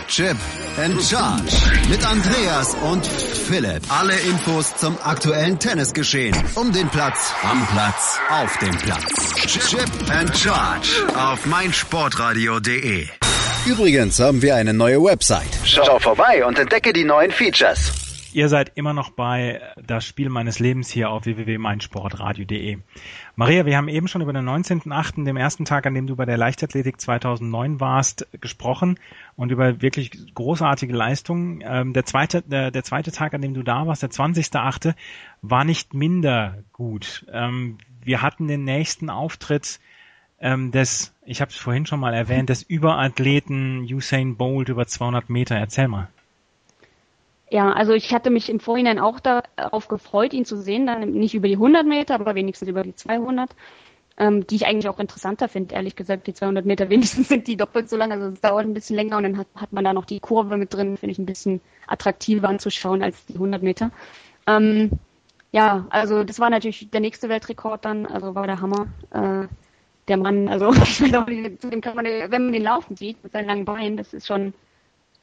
[0.06, 0.36] Chip
[0.76, 1.54] and Charge
[1.88, 3.82] mit Andreas und Philipp.
[3.88, 6.36] Alle Infos zum aktuellen Tennisgeschehen.
[6.54, 9.34] Um den Platz, am Platz, auf dem Platz.
[9.70, 13.06] Chip and Charge auf meinsportradio.de.
[13.66, 15.48] Übrigens haben wir eine neue Website.
[15.64, 18.07] Schau vorbei und entdecke die neuen Features.
[18.38, 22.78] Ihr seid immer noch bei das Spiel meines Lebens hier auf www.meinsportradio.de.
[23.34, 26.24] Maria, wir haben eben schon über den 19.8., dem ersten Tag, an dem du bei
[26.24, 29.00] der Leichtathletik 2009 warst, gesprochen
[29.34, 31.64] und über wirklich großartige Leistungen.
[31.66, 34.94] Ähm, der zweite, der, der zweite Tag, an dem du da warst, der 20.8.,
[35.42, 37.26] war nicht minder gut.
[37.32, 39.80] Ähm, wir hatten den nächsten Auftritt
[40.40, 45.28] ähm, des, ich habe es vorhin schon mal erwähnt, des Überathleten Usain Bolt über 200
[45.28, 45.56] Meter.
[45.56, 46.06] Erzähl mal.
[47.50, 51.34] Ja, also ich hatte mich im Vorhinein auch darauf gefreut, ihn zu sehen, dann nicht
[51.34, 53.50] über die 100 Meter, aber wenigstens über die 200,
[54.18, 56.26] ähm, die ich eigentlich auch interessanter finde, ehrlich gesagt.
[56.26, 59.16] Die 200 Meter wenigstens sind die doppelt so lang, also es dauert ein bisschen länger
[59.16, 61.60] und dann hat, hat man da noch die Kurve mit drin, finde ich ein bisschen
[61.86, 63.90] attraktiver anzuschauen als die 100 Meter.
[64.46, 64.90] Ähm,
[65.52, 68.88] ja, also das war natürlich der nächste Weltrekord dann, also war der Hammer.
[69.10, 69.48] Äh,
[70.08, 73.64] der Mann, also zu dem kann man, wenn man den laufen sieht mit seinen langen
[73.64, 74.54] Beinen, das ist schon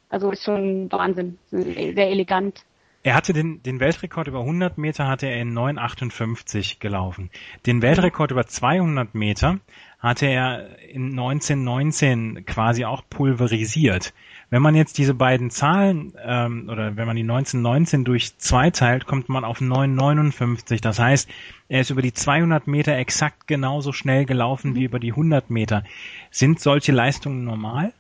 [0.10, 2.64] also ist schon Wahnsinn, sehr elegant.
[3.06, 7.30] Er hatte den, den Weltrekord über 100 Meter hatte er in 9,58 gelaufen.
[7.68, 9.60] Den Weltrekord über 200 Meter
[10.00, 14.12] hatte er in 1919 quasi auch pulverisiert.
[14.50, 19.06] Wenn man jetzt diese beiden Zahlen ähm, oder wenn man die 1919 durch zwei teilt,
[19.06, 20.82] kommt man auf 9,59.
[20.82, 21.30] Das heißt,
[21.70, 25.84] er ist über die 200 Meter exakt genauso schnell gelaufen wie über die 100 Meter.
[26.32, 27.94] Sind solche Leistungen normal?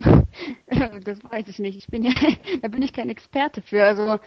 [1.04, 1.76] das weiß ich nicht.
[1.76, 2.12] Ich bin ja,
[2.62, 3.84] da bin ich kein Experte für.
[3.84, 4.18] Also,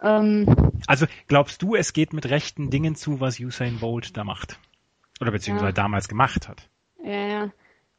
[0.00, 4.58] ähm, also glaubst du, es geht mit rechten Dingen zu, was Usain Bolt da macht?
[5.20, 5.72] Oder beziehungsweise ja.
[5.82, 6.68] damals gemacht hat?
[7.04, 7.52] Ja, ja.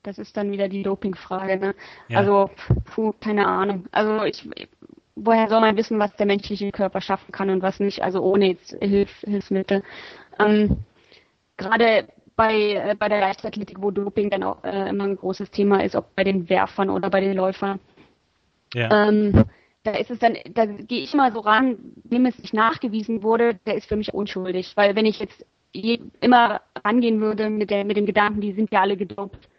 [0.03, 1.75] Das ist dann wieder die Dopingfrage, ne?
[2.09, 2.19] Ja.
[2.19, 2.49] Also,
[2.83, 3.85] puh, keine Ahnung.
[3.93, 4.49] Also ich,
[5.15, 8.47] woher soll man wissen, was der menschliche Körper schaffen kann und was nicht, also ohne
[8.47, 9.83] jetzt Hilf, Hilfsmittel.
[10.39, 10.83] Ähm,
[11.55, 15.83] Gerade bei, äh, bei der Leichtathletik, wo Doping dann auch äh, immer ein großes Thema
[15.83, 17.79] ist, ob bei den Werfern oder bei den Läufern.
[18.73, 19.07] Ja.
[19.07, 19.45] Ähm,
[19.83, 23.55] da ist es dann, da gehe ich mal so ran, wem es nicht nachgewiesen wurde,
[23.65, 24.73] der ist für mich unschuldig.
[24.75, 28.71] Weil wenn ich jetzt je, immer rangehen würde mit, der, mit dem Gedanken, die sind
[28.71, 29.49] ja alle gedopt,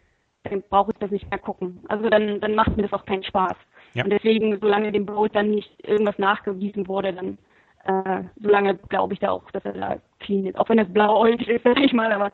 [0.43, 1.79] dann brauche ich das nicht mehr gucken.
[1.87, 3.55] Also dann, dann macht mir das auch keinen Spaß.
[3.93, 4.03] Ja.
[4.03, 7.37] Und deswegen, solange dem Boot dann nicht irgendwas nachgewiesen wurde, dann
[7.85, 10.57] äh, solange glaube ich da auch, dass er da clean ist.
[10.57, 12.31] Auch wenn das blauäugig ist, sag ich mal, aber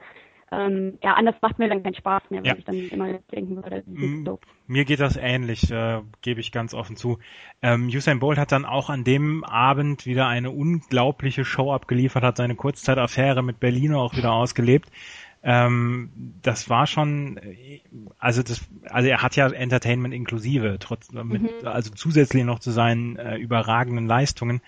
[0.51, 2.55] ähm, ja, anders macht mir dann keinen Spaß mehr, ja.
[2.57, 4.39] ich dann immer denken würde, das ist doof.
[4.67, 7.19] Mir geht das ähnlich, äh, gebe ich ganz offen zu.
[7.61, 12.37] Ähm, Usain Bolt hat dann auch an dem Abend wieder eine unglaubliche Show abgeliefert, hat
[12.37, 14.89] seine Kurzzeitaffäre mit Berlino auch wieder ausgelebt.
[15.43, 16.11] Ähm,
[16.41, 17.39] das war schon,
[18.19, 21.49] also das, also er hat ja Entertainment inklusive, trotz, mit, mhm.
[21.67, 24.61] also zusätzlich noch zu seinen äh, überragenden Leistungen.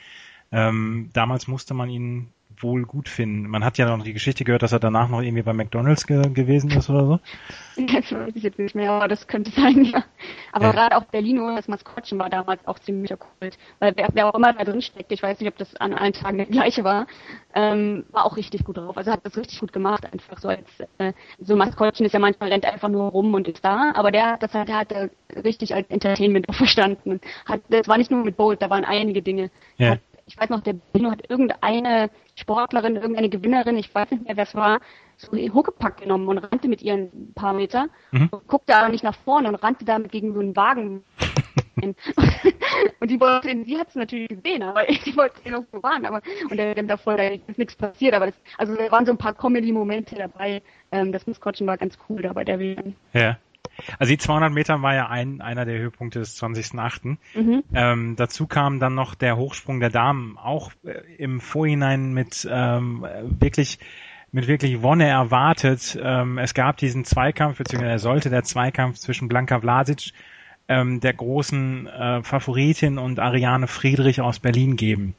[0.51, 3.47] Ähm, damals musste man ihn wohl gut finden.
[3.47, 6.29] Man hat ja noch die Geschichte gehört, dass er danach noch irgendwie bei McDonalds ge
[6.33, 7.19] gewesen ist oder so.
[7.75, 10.03] Das weiß ich jetzt nicht mehr, aber das könnte sein, ja.
[10.51, 10.71] Aber ja.
[10.71, 13.57] gerade auch Berlino, das Maskottchen war damals auch ziemlich Kult.
[13.79, 16.13] Weil wer, wer, auch immer da drin steckt, ich weiß nicht, ob das an allen
[16.13, 17.07] Tagen der gleiche war,
[17.55, 18.95] ähm, war auch richtig gut drauf.
[18.95, 20.67] Also hat das richtig gut gemacht, einfach so als
[20.99, 24.33] äh, so Maskottchen ist ja manchmal rennt einfach nur rum und ist da, aber der
[24.33, 24.93] hat das halt, der hat
[25.43, 27.19] richtig als Entertainment verstanden.
[27.45, 29.49] Hat, das war nicht nur mit Bolt, da waren einige Dinge.
[29.77, 29.91] Ja.
[29.91, 34.35] Hat, ich weiß noch, der Berlino hat irgendeine Sportlerin, irgendeine Gewinnerin, ich weiß nicht mehr,
[34.35, 34.79] wer es war,
[35.17, 38.29] so Huckepack genommen und rannte mit ihr ein paar Meter, mhm.
[38.47, 41.03] guckte aber nicht nach vorne und rannte damit gegen so einen Wagen.
[42.99, 46.21] und die wollte, sie hat es natürlich gesehen, aber die wollte sie noch bewahren, aber
[46.49, 49.17] und der, dem davor da ist nichts passiert, aber das, also da waren so ein
[49.17, 50.61] paar Comedy-Momente dabei.
[50.91, 52.95] Ähm, das Maskottchen war ganz cool da bei der WM.
[53.13, 53.37] Ja.
[53.99, 57.17] Also die 200 Meter war ja ein, einer der Höhepunkte des 20.8.
[57.35, 57.63] Mhm.
[57.73, 63.05] Ähm, dazu kam dann noch der Hochsprung der Damen, auch äh, im Vorhinein mit ähm,
[63.39, 63.79] wirklich
[64.31, 65.97] mit wirklich Wonne erwartet.
[66.01, 70.11] Ähm, es gab diesen Zweikampf, beziehungsweise sollte der Zweikampf zwischen Blanka Vlasic,
[70.67, 75.13] ähm, der großen äh, Favoritin, und Ariane Friedrich aus Berlin geben.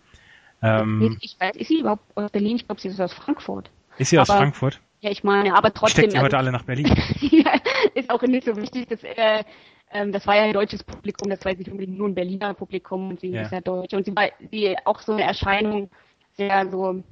[0.62, 2.56] Ähm, ich weiß, ist sie überhaupt aus Berlin?
[2.56, 3.70] Ich glaube, sie ist aus Frankfurt.
[3.98, 4.80] Ist sie aus Frankfurt?
[5.00, 6.04] Ja, ich meine, aber trotzdem.
[6.04, 6.86] Steckt ihr heute also, alle nach Berlin?
[8.00, 8.88] ist auch nicht so wichtig.
[8.88, 9.44] Dass, äh,
[9.90, 12.54] ähm, das war ja ein deutsches Publikum, das war jetzt nicht unbedingt nur ein Berliner
[12.54, 13.42] Publikum und sie ja.
[13.42, 13.94] ist ja deutsch.
[13.94, 15.90] Und sie war sie auch so eine Erscheinung,
[16.32, 17.02] sehr so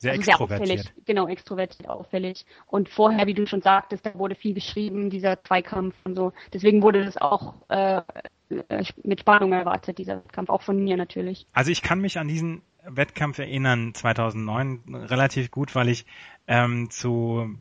[0.00, 0.68] sehr also extrovertiert.
[0.68, 2.46] Sehr auffällig, genau, extrovertiert, auffällig.
[2.66, 6.32] Und vorher, wie du schon sagtest, da wurde viel geschrieben, dieser Zweikampf und so.
[6.52, 8.02] Deswegen wurde das auch äh,
[8.48, 11.46] äh mit Spannung erwartet, dieser Kampf, auch von mir natürlich.
[11.52, 16.06] Also ich kann mich an diesen Wettkampf erinnern, 2009, relativ gut, weil ich
[16.46, 17.54] ähm, zu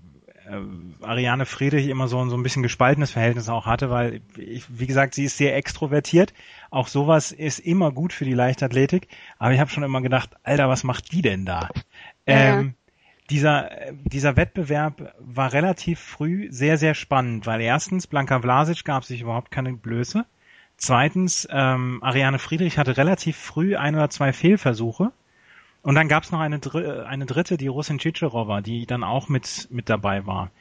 [0.49, 4.87] äh, Ariane Friedrich immer so, so ein bisschen gespaltenes Verhältnis auch hatte, weil ich, wie
[4.87, 6.33] gesagt, sie ist sehr extrovertiert.
[6.69, 9.07] Auch sowas ist immer gut für die Leichtathletik.
[9.37, 11.69] Aber ich habe schon immer gedacht, Alter, was macht die denn da?
[12.27, 12.59] Ja.
[12.59, 12.73] Ähm,
[13.29, 13.69] dieser,
[14.05, 19.51] dieser Wettbewerb war relativ früh sehr, sehr spannend, weil erstens, Blanka Vlasic gab sich überhaupt
[19.51, 20.25] keine Blöße.
[20.77, 25.11] Zweitens, ähm, Ariane Friedrich hatte relativ früh ein oder zwei Fehlversuche.
[25.87, 26.59] Und dann gab es noch eine,
[27.07, 30.51] eine dritte, die Russin Chicherova, die dann auch mit, mit dabei war.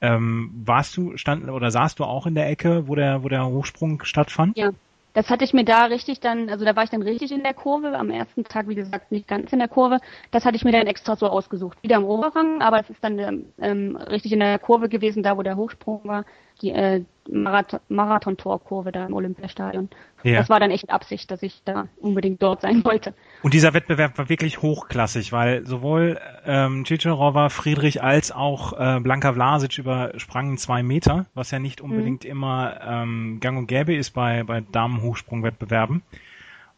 [0.00, 3.44] Ähm, warst du, stand oder saßt du auch in der Ecke, wo der, wo der
[3.46, 4.56] Hochsprung stattfand?
[4.56, 4.70] Ja,
[5.12, 7.54] das hatte ich mir da richtig dann, also da war ich dann richtig in der
[7.54, 9.98] Kurve, am ersten Tag, wie gesagt, nicht ganz in der Kurve.
[10.30, 11.82] Das hatte ich mir dann extra so ausgesucht.
[11.82, 15.42] Wieder im Oberrang, aber es ist dann ähm, richtig in der Kurve gewesen, da wo
[15.42, 16.24] der Hochsprung war
[16.62, 19.88] die äh, Marathon, Marathon-Torkurve da im Olympiastadion.
[20.22, 20.38] Ja.
[20.38, 23.14] Das war dann echt Absicht, dass ich da unbedingt dort sein wollte.
[23.42, 29.32] Und dieser Wettbewerb war wirklich hochklassig, weil sowohl ähm, Cicerova, Friedrich als auch äh, Blanka
[29.32, 32.30] Vlasic übersprangen zwei Meter, was ja nicht unbedingt mhm.
[32.30, 36.02] immer ähm, gang und gäbe ist bei, bei Damenhochsprungwettbewerben.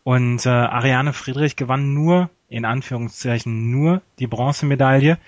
[0.05, 5.19] Und äh, Ariane Friedrich gewann nur, in Anführungszeichen, nur die Bronzemedaille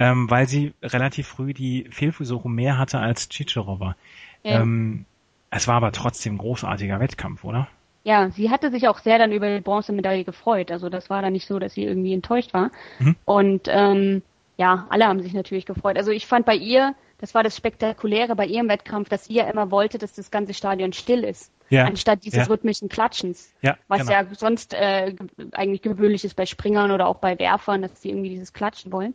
[0.00, 3.94] ähm, weil sie relativ früh die Fehlversuche mehr hatte als Chicherova.
[4.42, 4.62] Ja.
[4.62, 5.04] Ähm,
[5.50, 7.68] es war aber trotzdem ein großartiger Wettkampf, oder?
[8.02, 10.70] Ja, sie hatte sich auch sehr dann über die Bronzemedaille gefreut.
[10.70, 12.70] Also das war dann nicht so, dass sie irgendwie enttäuscht war.
[12.98, 13.16] Mhm.
[13.24, 14.22] Und ähm,
[14.56, 15.96] ja, alle haben sich natürlich gefreut.
[15.96, 19.48] Also ich fand bei ihr, das war das Spektakuläre bei ihrem Wettkampf, dass sie ja
[19.48, 21.52] immer wollte, dass das ganze Stadion still ist.
[21.68, 21.84] Ja.
[21.84, 22.52] Anstatt dieses ja.
[22.52, 23.52] rhythmischen Klatschens.
[23.62, 24.12] Ja, was genau.
[24.12, 25.14] ja sonst äh,
[25.52, 29.14] eigentlich gewöhnlich ist bei Springern oder auch bei Werfern, dass sie irgendwie dieses Klatschen wollen.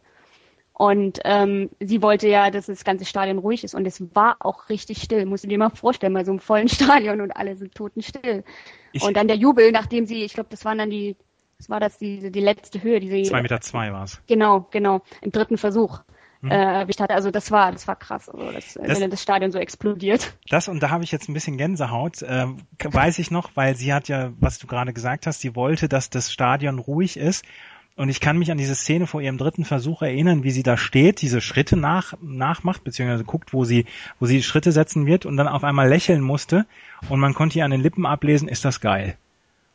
[0.78, 3.74] Und ähm, sie wollte ja, dass das ganze Stadion ruhig ist.
[3.76, 5.26] Und es war auch richtig still.
[5.26, 8.44] Musst du dir mal vorstellen, bei so einem vollen Stadion und alle sind totenstill.
[8.92, 11.16] Ich und dann der Jubel, nachdem sie, ich glaube, das waren dann die,
[11.60, 13.22] was war das, die, die letzte Höhe, diese.
[13.24, 14.22] Zwei Meter zwei war es.
[14.28, 15.02] Genau, genau.
[15.22, 16.02] Im dritten Versuch.
[16.42, 16.52] Hm.
[16.52, 17.14] Äh, erwischt hatte.
[17.14, 20.38] Also das war, das war krass, also das, das, wenn das Stadion so explodiert.
[20.50, 22.48] Das und da habe ich jetzt ein bisschen Gänsehaut, äh,
[22.84, 26.10] weiß ich noch, weil sie hat ja, was du gerade gesagt hast, sie wollte, dass
[26.10, 27.46] das Stadion ruhig ist
[27.96, 30.78] und ich kann mich an diese Szene vor ihrem dritten Versuch erinnern, wie sie da
[30.78, 33.86] steht, diese Schritte nach, nachmacht, beziehungsweise guckt, wo sie,
[34.20, 36.66] wo sie Schritte setzen wird und dann auf einmal lächeln musste
[37.10, 39.18] und man konnte ihr an den Lippen ablesen, ist das geil.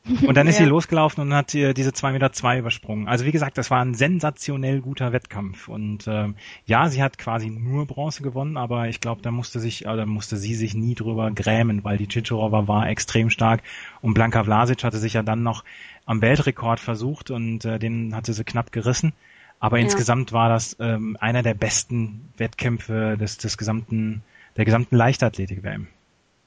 [0.07, 0.65] Und dann ist ja.
[0.65, 3.07] sie losgelaufen und hat diese zwei Meter zwei übersprungen.
[3.07, 5.69] Also wie gesagt, das war ein sensationell guter Wettkampf.
[5.69, 9.87] Und ähm, ja, sie hat quasi nur Bronze gewonnen, aber ich glaube, da musste sich,
[9.87, 13.63] oder musste sie sich nie drüber grämen, weil die Chichorova war extrem stark
[14.01, 15.65] und Blanka Vlasic hatte sich ja dann noch
[16.07, 19.13] am Weltrekord versucht und äh, den hatte sie knapp gerissen.
[19.61, 19.85] Aber ja.
[19.85, 24.23] insgesamt war das ähm, einer der besten Wettkämpfe des, des gesamten,
[24.57, 25.89] der gesamten Leichtathletik-WM.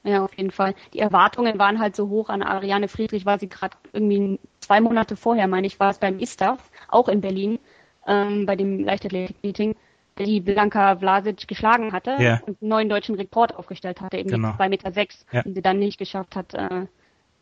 [0.04, 0.74] Ja, auf jeden Fall.
[0.92, 5.16] Die Erwartungen waren halt so hoch an Ariane Friedrich, war sie gerade irgendwie zwei Monate
[5.16, 7.58] vorher, meine ich, war es beim ISTAF, auch in Berlin,
[8.06, 9.74] ähm, bei dem Leichtathletik-Meeting,
[10.18, 12.40] die Blanka Vlasic geschlagen hatte ja.
[12.46, 14.50] und einen neuen deutschen Rekord aufgestellt hatte, eben genau.
[14.50, 15.42] 2,6 Meter, sechs, ja.
[15.42, 16.86] den sie dann nicht geschafft hat, äh,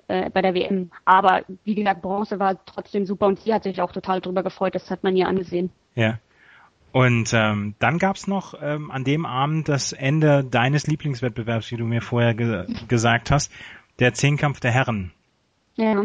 [0.08, 0.90] äh, bei der WM.
[1.04, 4.74] Aber wie gesagt, Bronze war trotzdem super und sie hat sich auch total drüber gefreut.
[4.74, 5.70] Das hat man ihr angesehen.
[5.94, 6.18] Ja.
[6.92, 11.84] Und ähm, dann gab's noch ähm, an dem Abend das Ende deines Lieblingswettbewerbs, wie du
[11.84, 13.50] mir vorher ge gesagt hast,
[13.98, 15.12] der Zehnkampf der Herren.
[15.76, 16.04] Ja.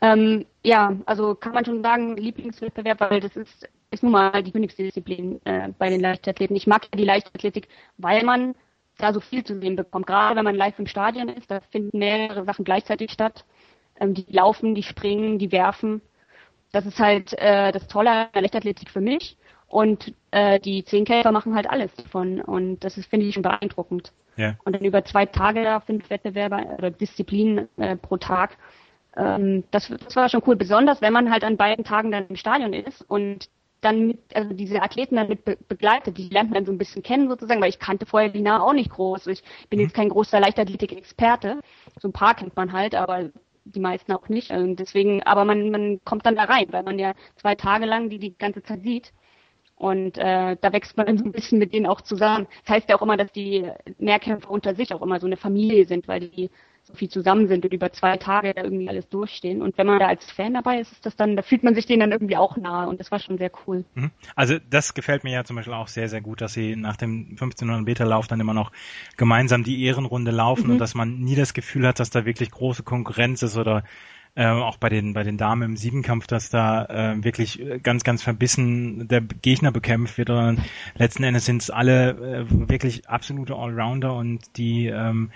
[0.00, 4.52] Ähm, ja, also kann man schon sagen, Lieblingswettbewerb, weil das ist, ist nun mal die
[4.52, 6.54] Königsdisziplin äh, bei den Leichtathleten.
[6.54, 8.54] Ich mag ja die Leichtathletik, weil man
[8.98, 10.06] da so viel zu sehen bekommt.
[10.06, 13.44] Gerade wenn man live im Stadion ist, da finden mehrere Sachen gleichzeitig statt.
[13.98, 16.00] Ähm, die laufen, die springen, die werfen.
[16.72, 19.36] Das ist halt äh, das Tolle an der Leichtathletik für mich.
[19.68, 22.40] Und äh, die Zehnkämpfer machen halt alles davon.
[22.40, 24.12] Und das ist, finde ich, schon beeindruckend.
[24.36, 24.56] Ja.
[24.64, 28.56] Und dann über zwei Tage da fünf Wettbewerbe oder Disziplinen äh, pro Tag.
[29.16, 30.56] Ähm, das, das war schon cool.
[30.56, 33.48] Besonders wenn man halt an beiden Tagen dann im Stadion ist und
[33.80, 36.78] dann mit, also diese Athleten dann mit be begleitet, die lernt man dann so ein
[36.78, 39.26] bisschen kennen sozusagen, weil ich kannte vorher die Nahe auch nicht groß.
[39.28, 39.84] Ich bin mhm.
[39.84, 41.60] jetzt kein großer Leichtathletik-Experte.
[42.00, 43.30] So ein paar kennt man halt, aber
[43.64, 44.50] die meisten auch nicht.
[44.50, 47.86] Und also deswegen, aber man, man kommt dann da rein, weil man ja zwei Tage
[47.86, 49.12] lang die die ganze Zeit sieht.
[49.76, 52.46] Und äh, da wächst man so ein bisschen mit denen auch zusammen.
[52.64, 55.86] Das heißt ja auch immer, dass die Mehrkämpfer unter sich auch immer so eine Familie
[55.86, 56.50] sind, weil die
[56.86, 59.60] so viel zusammen sind und über zwei Tage da irgendwie alles durchstehen.
[59.60, 61.86] Und wenn man da als Fan dabei ist, ist das dann, da fühlt man sich
[61.86, 63.84] denen dann irgendwie auch nahe und das war schon sehr cool.
[63.94, 64.12] Mhm.
[64.36, 67.30] Also das gefällt mir ja zum Beispiel auch sehr, sehr gut, dass sie nach dem
[67.32, 68.70] 1500 Meter Lauf dann immer noch
[69.16, 70.72] gemeinsam die Ehrenrunde laufen mhm.
[70.74, 73.82] und dass man nie das Gefühl hat, dass da wirklich große Konkurrenz ist oder
[74.36, 78.22] äh, auch bei den bei den Damen im Siebenkampf, dass da äh, wirklich ganz ganz
[78.22, 80.30] verbissen der Gegner bekämpft wird.
[80.30, 80.60] Und
[80.96, 85.30] letzten Endes sind es alle äh, wirklich absolute Allrounder und die ähm,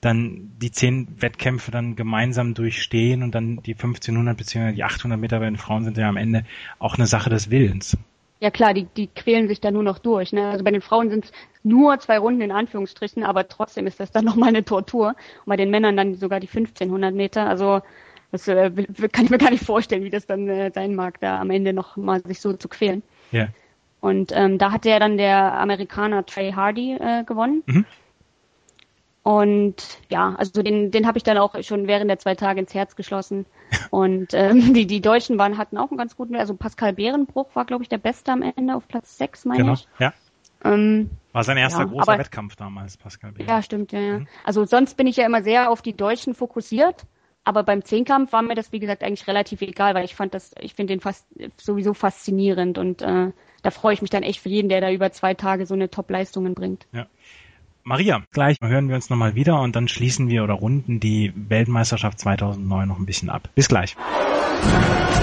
[0.00, 4.72] dann die zehn Wettkämpfe dann gemeinsam durchstehen und dann die 1500 bzw.
[4.72, 6.44] die 800 Meter bei den Frauen sind ja am Ende
[6.78, 7.96] auch eine Sache des Willens.
[8.40, 10.32] Ja klar, die, die quälen sich da nur noch durch.
[10.32, 10.46] Ne?
[10.50, 14.10] Also bei den Frauen sind es nur zwei Runden in Anführungsstrichen, aber trotzdem ist das
[14.10, 15.08] dann nochmal eine Tortur.
[15.08, 17.48] Und bei den Männern dann sogar die 1500 Meter.
[17.48, 17.80] Also
[18.34, 18.70] das äh,
[19.12, 21.72] kann ich mir gar nicht vorstellen, wie das dann äh, sein mag, da am Ende
[21.72, 23.04] noch mal sich so zu quälen.
[23.30, 23.46] Ja.
[24.00, 27.62] Und ähm, da hat ja dann der Amerikaner Trey Hardy äh, gewonnen.
[27.66, 27.84] Mhm.
[29.22, 29.76] Und
[30.10, 32.96] ja, also den, den habe ich dann auch schon während der zwei Tage ins Herz
[32.96, 33.46] geschlossen.
[33.90, 37.64] Und ähm, die, die Deutschen waren, hatten auch einen ganz guten, also Pascal Bärenbruch war,
[37.64, 39.74] glaube ich, der Beste am Ende auf Platz 6, meine genau.
[39.74, 39.86] ich.
[40.00, 40.12] Ja.
[40.64, 43.54] Ähm, war sein erster ja, großer aber, Wettkampf damals, Pascal Bärenbruch.
[43.54, 44.18] Ja, stimmt, ja, ja.
[44.18, 44.28] Mhm.
[44.42, 47.06] Also sonst bin ich ja immer sehr auf die Deutschen fokussiert.
[47.44, 50.54] Aber beim Zehnkampf war mir das, wie gesagt, eigentlich relativ egal, weil ich fand das,
[50.60, 51.26] ich finde den fast
[51.58, 55.12] sowieso faszinierend und äh, da freue ich mich dann echt für jeden, der da über
[55.12, 56.86] zwei Tage so eine Top-Leistungen bringt.
[56.92, 57.06] Ja.
[57.82, 62.18] Maria, gleich hören wir uns nochmal wieder und dann schließen wir oder runden die Weltmeisterschaft
[62.18, 63.50] 2009 noch ein bisschen ab.
[63.54, 63.94] Bis gleich.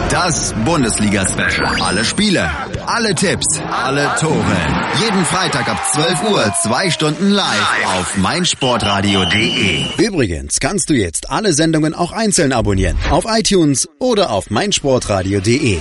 [0.10, 1.82] Das Bundesliga-Special.
[1.82, 2.50] Alle Spiele,
[2.86, 4.58] alle Tipps, alle Tore.
[5.02, 9.86] Jeden Freitag ab 12 Uhr, zwei Stunden live auf meinsportradio.de.
[9.98, 12.98] Übrigens kannst du jetzt alle Sendungen auch einzeln abonnieren.
[13.10, 15.80] Auf iTunes oder auf meinsportradio.de.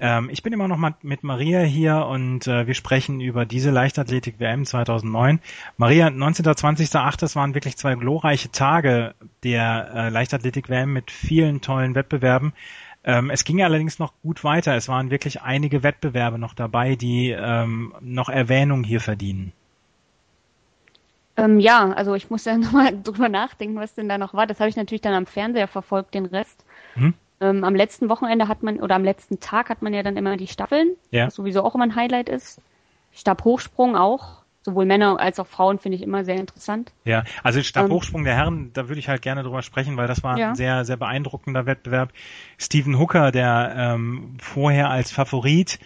[0.00, 3.70] Ähm, ich bin immer noch mal mit Maria hier und äh, wir sprechen über diese
[3.70, 5.40] Leichtathletik-WM 2009.
[5.76, 7.18] Maria, 19.20.8.
[7.18, 12.52] das waren wirklich zwei glorreiche Tage der äh, Leichtathletik-WM mit vielen tollen Wettbewerben.
[13.04, 14.74] Ähm, es ging allerdings noch gut weiter.
[14.76, 19.52] Es waren wirklich einige Wettbewerbe noch dabei, die ähm, noch Erwähnung hier verdienen.
[21.36, 24.46] Ähm, ja, also ich muss ja nochmal drüber nachdenken, was denn da noch war.
[24.46, 26.64] Das habe ich natürlich dann am Fernseher verfolgt, den Rest.
[26.96, 27.14] Mhm.
[27.40, 30.36] Ähm, am letzten Wochenende hat man, oder am letzten Tag hat man ja dann immer
[30.36, 31.26] die Staffeln, ja.
[31.26, 32.60] was sowieso auch immer ein Highlight ist.
[33.12, 34.42] Stabhochsprung auch.
[34.62, 36.92] Sowohl Männer als auch Frauen finde ich immer sehr interessant.
[37.04, 40.24] Ja, also Stabhochsprung ähm, der Herren, da würde ich halt gerne drüber sprechen, weil das
[40.24, 40.48] war ja.
[40.48, 42.12] ein sehr, sehr beeindruckender Wettbewerb.
[42.58, 45.78] Steven Hooker, der ähm, vorher als Favorit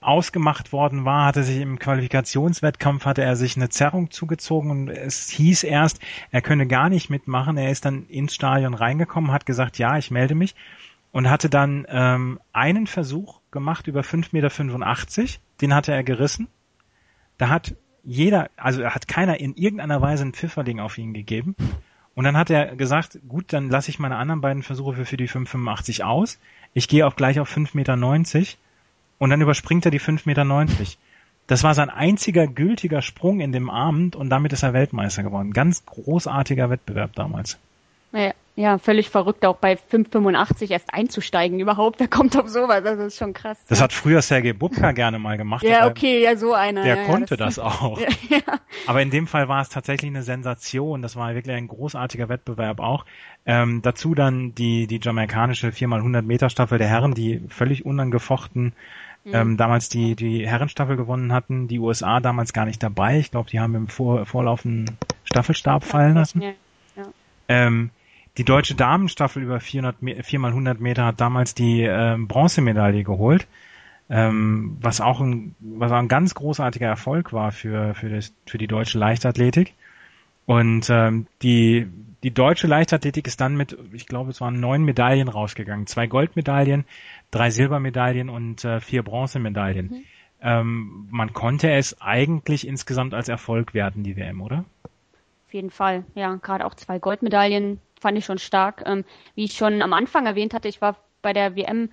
[0.00, 5.28] ausgemacht worden war, hatte sich im Qualifikationswettkampf hatte er sich eine Zerrung zugezogen und es
[5.28, 7.58] hieß erst, er könne gar nicht mitmachen.
[7.58, 10.54] Er ist dann ins Stadion reingekommen, hat gesagt, ja, ich melde mich
[11.12, 14.32] und hatte dann ähm, einen Versuch gemacht über 5,85
[15.22, 16.48] Meter, den hatte er gerissen.
[17.36, 21.54] Da hat jeder, also hat keiner in irgendeiner Weise ein Pfifferling auf ihn gegeben.
[22.14, 25.16] Und dann hat er gesagt, gut, dann lasse ich meine anderen beiden Versuche für, für
[25.16, 26.38] die 5,85 aus.
[26.72, 27.96] Ich gehe auch gleich auf 5,90 Meter
[29.20, 30.44] und dann überspringt er die 5,90 Meter.
[31.46, 35.52] Das war sein einziger gültiger Sprung in dem Abend und damit ist er Weltmeister geworden.
[35.52, 37.58] Ganz großartiger Wettbewerb damals.
[38.12, 42.00] Ja, ja völlig verrückt, auch bei 5,85 erst einzusteigen überhaupt.
[42.00, 42.82] Wer kommt auf sowas?
[42.82, 43.58] Das ist schon krass.
[43.68, 43.84] Das ja.
[43.84, 45.64] hat früher Sergei Bubka gerne mal gemacht.
[45.64, 46.82] Ja, okay, ja, so einer.
[46.82, 48.00] Der ja, konnte das, das, auch.
[48.86, 51.02] Aber in dem Fall war es tatsächlich eine Sensation.
[51.02, 53.04] Das war wirklich ein großartiger Wettbewerb auch.
[53.44, 58.72] Ähm, dazu dann die, die jamaikanische 4x100 Meter Staffel der Herren, die völlig unangefochten
[59.24, 59.34] mhm.
[59.34, 63.18] ähm, damals die, die Herrenstaffel gewonnen hatten, die USA damals gar nicht dabei.
[63.18, 66.42] Ich glaube, die haben im vor, vorlaufenden Staffelstab fallen lassen.
[66.42, 66.52] Ja,
[66.96, 67.04] ja.
[67.48, 67.90] Ähm,
[68.36, 73.48] Die deutsche Damenstaffel über 400, 4 mal 100 Meter hat damals die äh, Bronzemedaille geholt,
[74.08, 78.58] ähm, was auch ein, was auch ein ganz großartiger Erfolg war für, für, das, für
[78.58, 79.74] die deutsche Leichtathletik.
[80.50, 81.86] Und ähm, die,
[82.24, 85.86] die deutsche Leichtathletik ist dann mit, ich glaube, es waren neun Medaillen rausgegangen.
[85.86, 86.86] Zwei Goldmedaillen,
[87.30, 89.86] drei Silbermedaillen und äh, vier Bronzemedaillen.
[89.86, 90.04] Mhm.
[90.42, 94.64] Ähm, man konnte es eigentlich insgesamt als Erfolg werten, die WM, oder?
[95.46, 96.34] Auf jeden Fall, ja.
[96.34, 98.82] Gerade auch zwei Goldmedaillen fand ich schon stark.
[98.86, 99.04] Ähm,
[99.36, 101.90] wie ich schon am Anfang erwähnt hatte, ich war bei der WM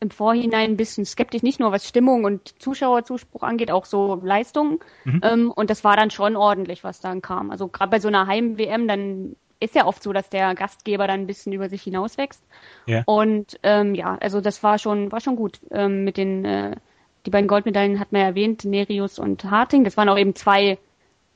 [0.00, 4.80] im Vorhinein ein bisschen skeptisch, nicht nur was Stimmung und Zuschauerzuspruch angeht, auch so Leistungen.
[5.04, 5.20] Mhm.
[5.22, 7.50] Ähm, und das war dann schon ordentlich, was dann kam.
[7.50, 11.20] Also gerade bei so einer Heim-WM, dann ist ja oft so, dass der Gastgeber dann
[11.20, 12.42] ein bisschen über sich hinauswächst.
[12.86, 13.02] Ja.
[13.06, 15.60] Und ähm, ja, also das war schon, war schon gut.
[15.70, 16.76] Ähm, mit den, äh,
[17.24, 19.84] die beiden Goldmedaillen hat man ja erwähnt, Nerius und Harting.
[19.84, 20.78] Das waren auch eben zwei,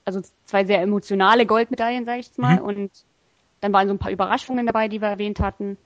[0.05, 2.57] also zwei sehr emotionale Goldmedaillen, sage ich jetzt mal.
[2.57, 2.65] Mhm.
[2.65, 2.91] Und
[3.61, 5.79] dann waren so ein paar Überraschungen dabei, die wir erwähnt hatten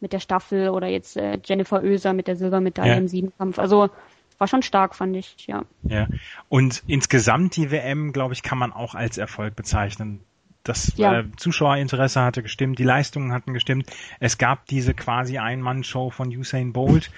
[0.00, 2.98] mit der Staffel oder jetzt äh, Jennifer Oeser mit der Silbermedaille ja.
[2.98, 3.58] im Siebenkampf.
[3.58, 3.90] Also
[4.38, 5.64] war schon stark, fand ich, ja.
[5.82, 6.06] Ja.
[6.48, 10.20] Und insgesamt die WM, glaube ich, kann man auch als Erfolg bezeichnen.
[10.62, 11.20] Das ja.
[11.20, 13.90] äh, Zuschauerinteresse hatte gestimmt, die Leistungen hatten gestimmt.
[14.20, 17.10] Es gab diese quasi Ein-Mann-Show von Usain Bolt.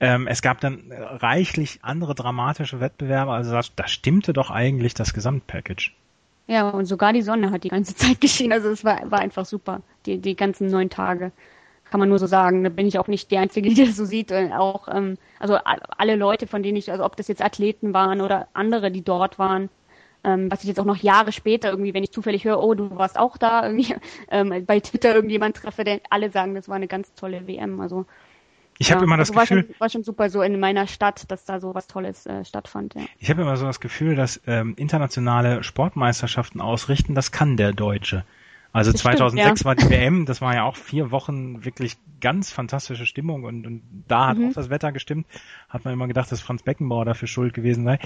[0.00, 3.32] Ähm, es gab dann reichlich andere dramatische Wettbewerbe.
[3.32, 5.92] Also da, da stimmte doch eigentlich das Gesamtpackage.
[6.46, 8.52] Ja, und sogar die Sonne hat die ganze Zeit geschienen.
[8.52, 11.30] Also es war, war einfach super, die, die ganzen neun Tage
[11.94, 12.64] kann man nur so sagen.
[12.64, 14.32] Da bin ich auch nicht die Einzige, die das so sieht.
[14.32, 18.20] Äh, auch, ähm, also alle Leute, von denen ich, also ob das jetzt Athleten waren
[18.20, 19.68] oder andere, die dort waren,
[20.24, 22.96] ähm, was ich jetzt auch noch Jahre später irgendwie, wenn ich zufällig höre, oh, du
[22.96, 23.94] warst auch da, irgendwie
[24.28, 27.80] ähm, bei Twitter irgendjemand treffe, der alle sagen, das war eine ganz tolle WM.
[27.80, 28.06] Also
[28.78, 30.88] ich habe ja, immer das also Gefühl, war schon, war schon super so in meiner
[30.88, 32.94] Stadt, dass da so was Tolles äh, stattfand.
[32.94, 33.02] Ja.
[33.20, 38.24] Ich habe immer so das Gefühl, dass ähm, internationale Sportmeisterschaften ausrichten, das kann der Deutsche.
[38.74, 39.64] Also das 2006 stimmt, ja.
[39.64, 43.82] war die WM, das war ja auch vier Wochen wirklich ganz fantastische Stimmung und, und
[44.08, 44.48] da hat mhm.
[44.48, 45.28] auch das Wetter gestimmt.
[45.68, 48.00] Hat man immer gedacht, dass Franz Beckenbauer dafür schuld gewesen sei.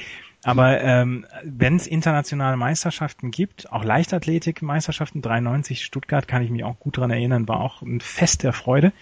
[0.45, 6.79] Aber ähm, wenn es internationale Meisterschaften gibt, auch Leichtathletik-Meisterschaften, 93 Stuttgart, kann ich mich auch
[6.79, 8.93] gut dran erinnern, war auch ein Fest der Freude.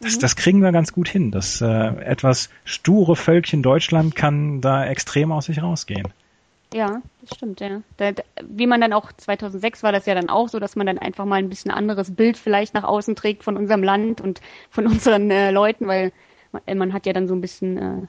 [0.00, 0.20] Das, mhm.
[0.20, 1.30] das kriegen wir ganz gut hin.
[1.30, 6.08] Das äh, etwas sture Völkchen Deutschland kann da extrem aus sich rausgehen.
[6.72, 7.82] Ja, das stimmt, ja.
[7.96, 10.86] Da, da, wie man dann auch 2006 war das ja dann auch so, dass man
[10.86, 14.40] dann einfach mal ein bisschen anderes Bild vielleicht nach außen trägt von unserem Land und
[14.70, 16.12] von unseren äh, Leuten, weil
[16.52, 18.02] man, äh, man, hat ja dann so ein bisschen, äh,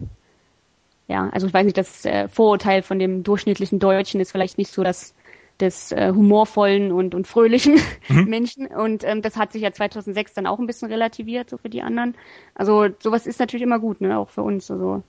[1.07, 4.71] ja, also ich weiß nicht, das äh, Vorurteil von dem durchschnittlichen Deutschen ist vielleicht nicht
[4.71, 5.13] so das
[5.59, 7.79] des äh, humorvollen und, und fröhlichen
[8.09, 8.25] mhm.
[8.25, 8.67] Menschen.
[8.67, 11.81] Und ähm, das hat sich ja 2006 dann auch ein bisschen relativiert, so für die
[11.81, 12.15] anderen.
[12.55, 14.69] Also sowas ist natürlich immer gut, ne, auch für uns.
[14.69, 15.03] Also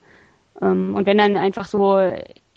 [0.63, 2.01] ähm, und wenn dann einfach so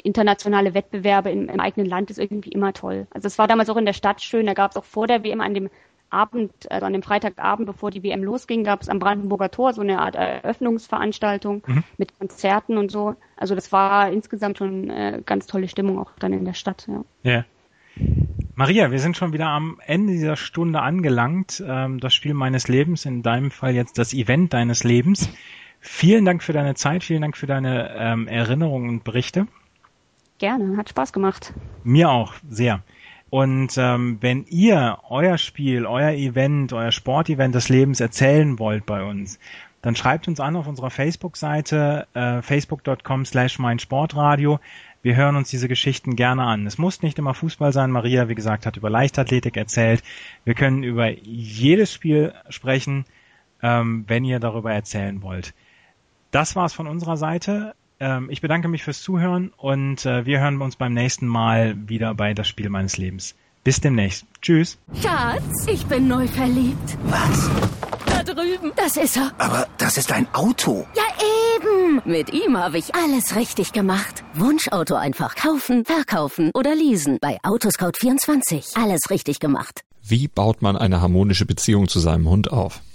[0.03, 3.07] internationale Wettbewerbe im, im, eigenen Land ist irgendwie immer toll.
[3.11, 5.23] Also es war damals auch in der Stadt schön, da gab es auch vor der
[5.23, 5.69] WM an dem
[6.11, 9.81] Abend, also an dem Freitagabend, bevor die WM losging, gab es am Brandenburger Tor so
[9.81, 11.83] eine Art Eröffnungsveranstaltung mhm.
[11.97, 13.15] mit Konzerten und so.
[13.37, 16.87] Also das war insgesamt schon äh, ganz tolle Stimmung auch dann in der Stadt.
[16.87, 17.03] Ja.
[17.31, 17.45] ja.
[18.55, 21.63] Maria, wir sind schon wieder am Ende dieser Stunde angelangt.
[21.65, 25.29] Ähm, das Spiel meines Lebens, in deinem Fall jetzt das Event deines Lebens.
[25.79, 29.47] Vielen Dank für deine Zeit, vielen Dank für deine ähm, Erinnerungen und Berichte.
[30.39, 31.53] Gerne, hat Spaß gemacht.
[31.83, 32.81] Mir auch, sehr.
[33.29, 39.03] Und ähm, wenn ihr euer Spiel, euer Event, euer Sportevent des Lebens erzählen wollt bei
[39.03, 39.37] uns,
[39.81, 44.59] dann schreibt uns an auf unserer Facebook-Seite äh, facebook.com slash meinsportradio.
[45.01, 46.65] Wir hören uns diese Geschichten gerne an.
[46.65, 47.91] Es muss nicht immer Fußball sein.
[47.91, 50.03] Maria, wie gesagt, hat über Leichtathletik erzählt.
[50.43, 53.05] Wir können über jedes Spiel sprechen,
[53.61, 55.53] ähm, wenn ihr darüber erzählen wollt.
[56.31, 57.73] Das war's von unserer Seite.
[57.99, 62.13] Ähm, ich bedanke mich fürs Zuhören und äh, wir hören uns beim nächsten Mal wieder
[62.15, 63.35] bei Das Spiel meines Lebens.
[63.63, 64.25] Bis demnächst.
[64.41, 64.77] Tschüss.
[65.01, 66.97] Schatz, ich bin neu verliebt.
[67.03, 67.49] Was?
[68.05, 68.71] Da drüben.
[68.77, 69.31] Das ist er.
[69.37, 70.87] Aber das ist ein Auto.
[70.95, 71.03] Ja,
[71.57, 72.01] eben.
[72.05, 74.23] Mit ihm habe ich alles richtig gemacht.
[74.33, 77.17] Wunschauto einfach kaufen, verkaufen oder leasen.
[77.19, 78.81] Bei Autoscout24.
[78.81, 79.81] Alles richtig gemacht.
[80.01, 82.81] Wie baut man eine harmonische Beziehung zu seinem Hund auf?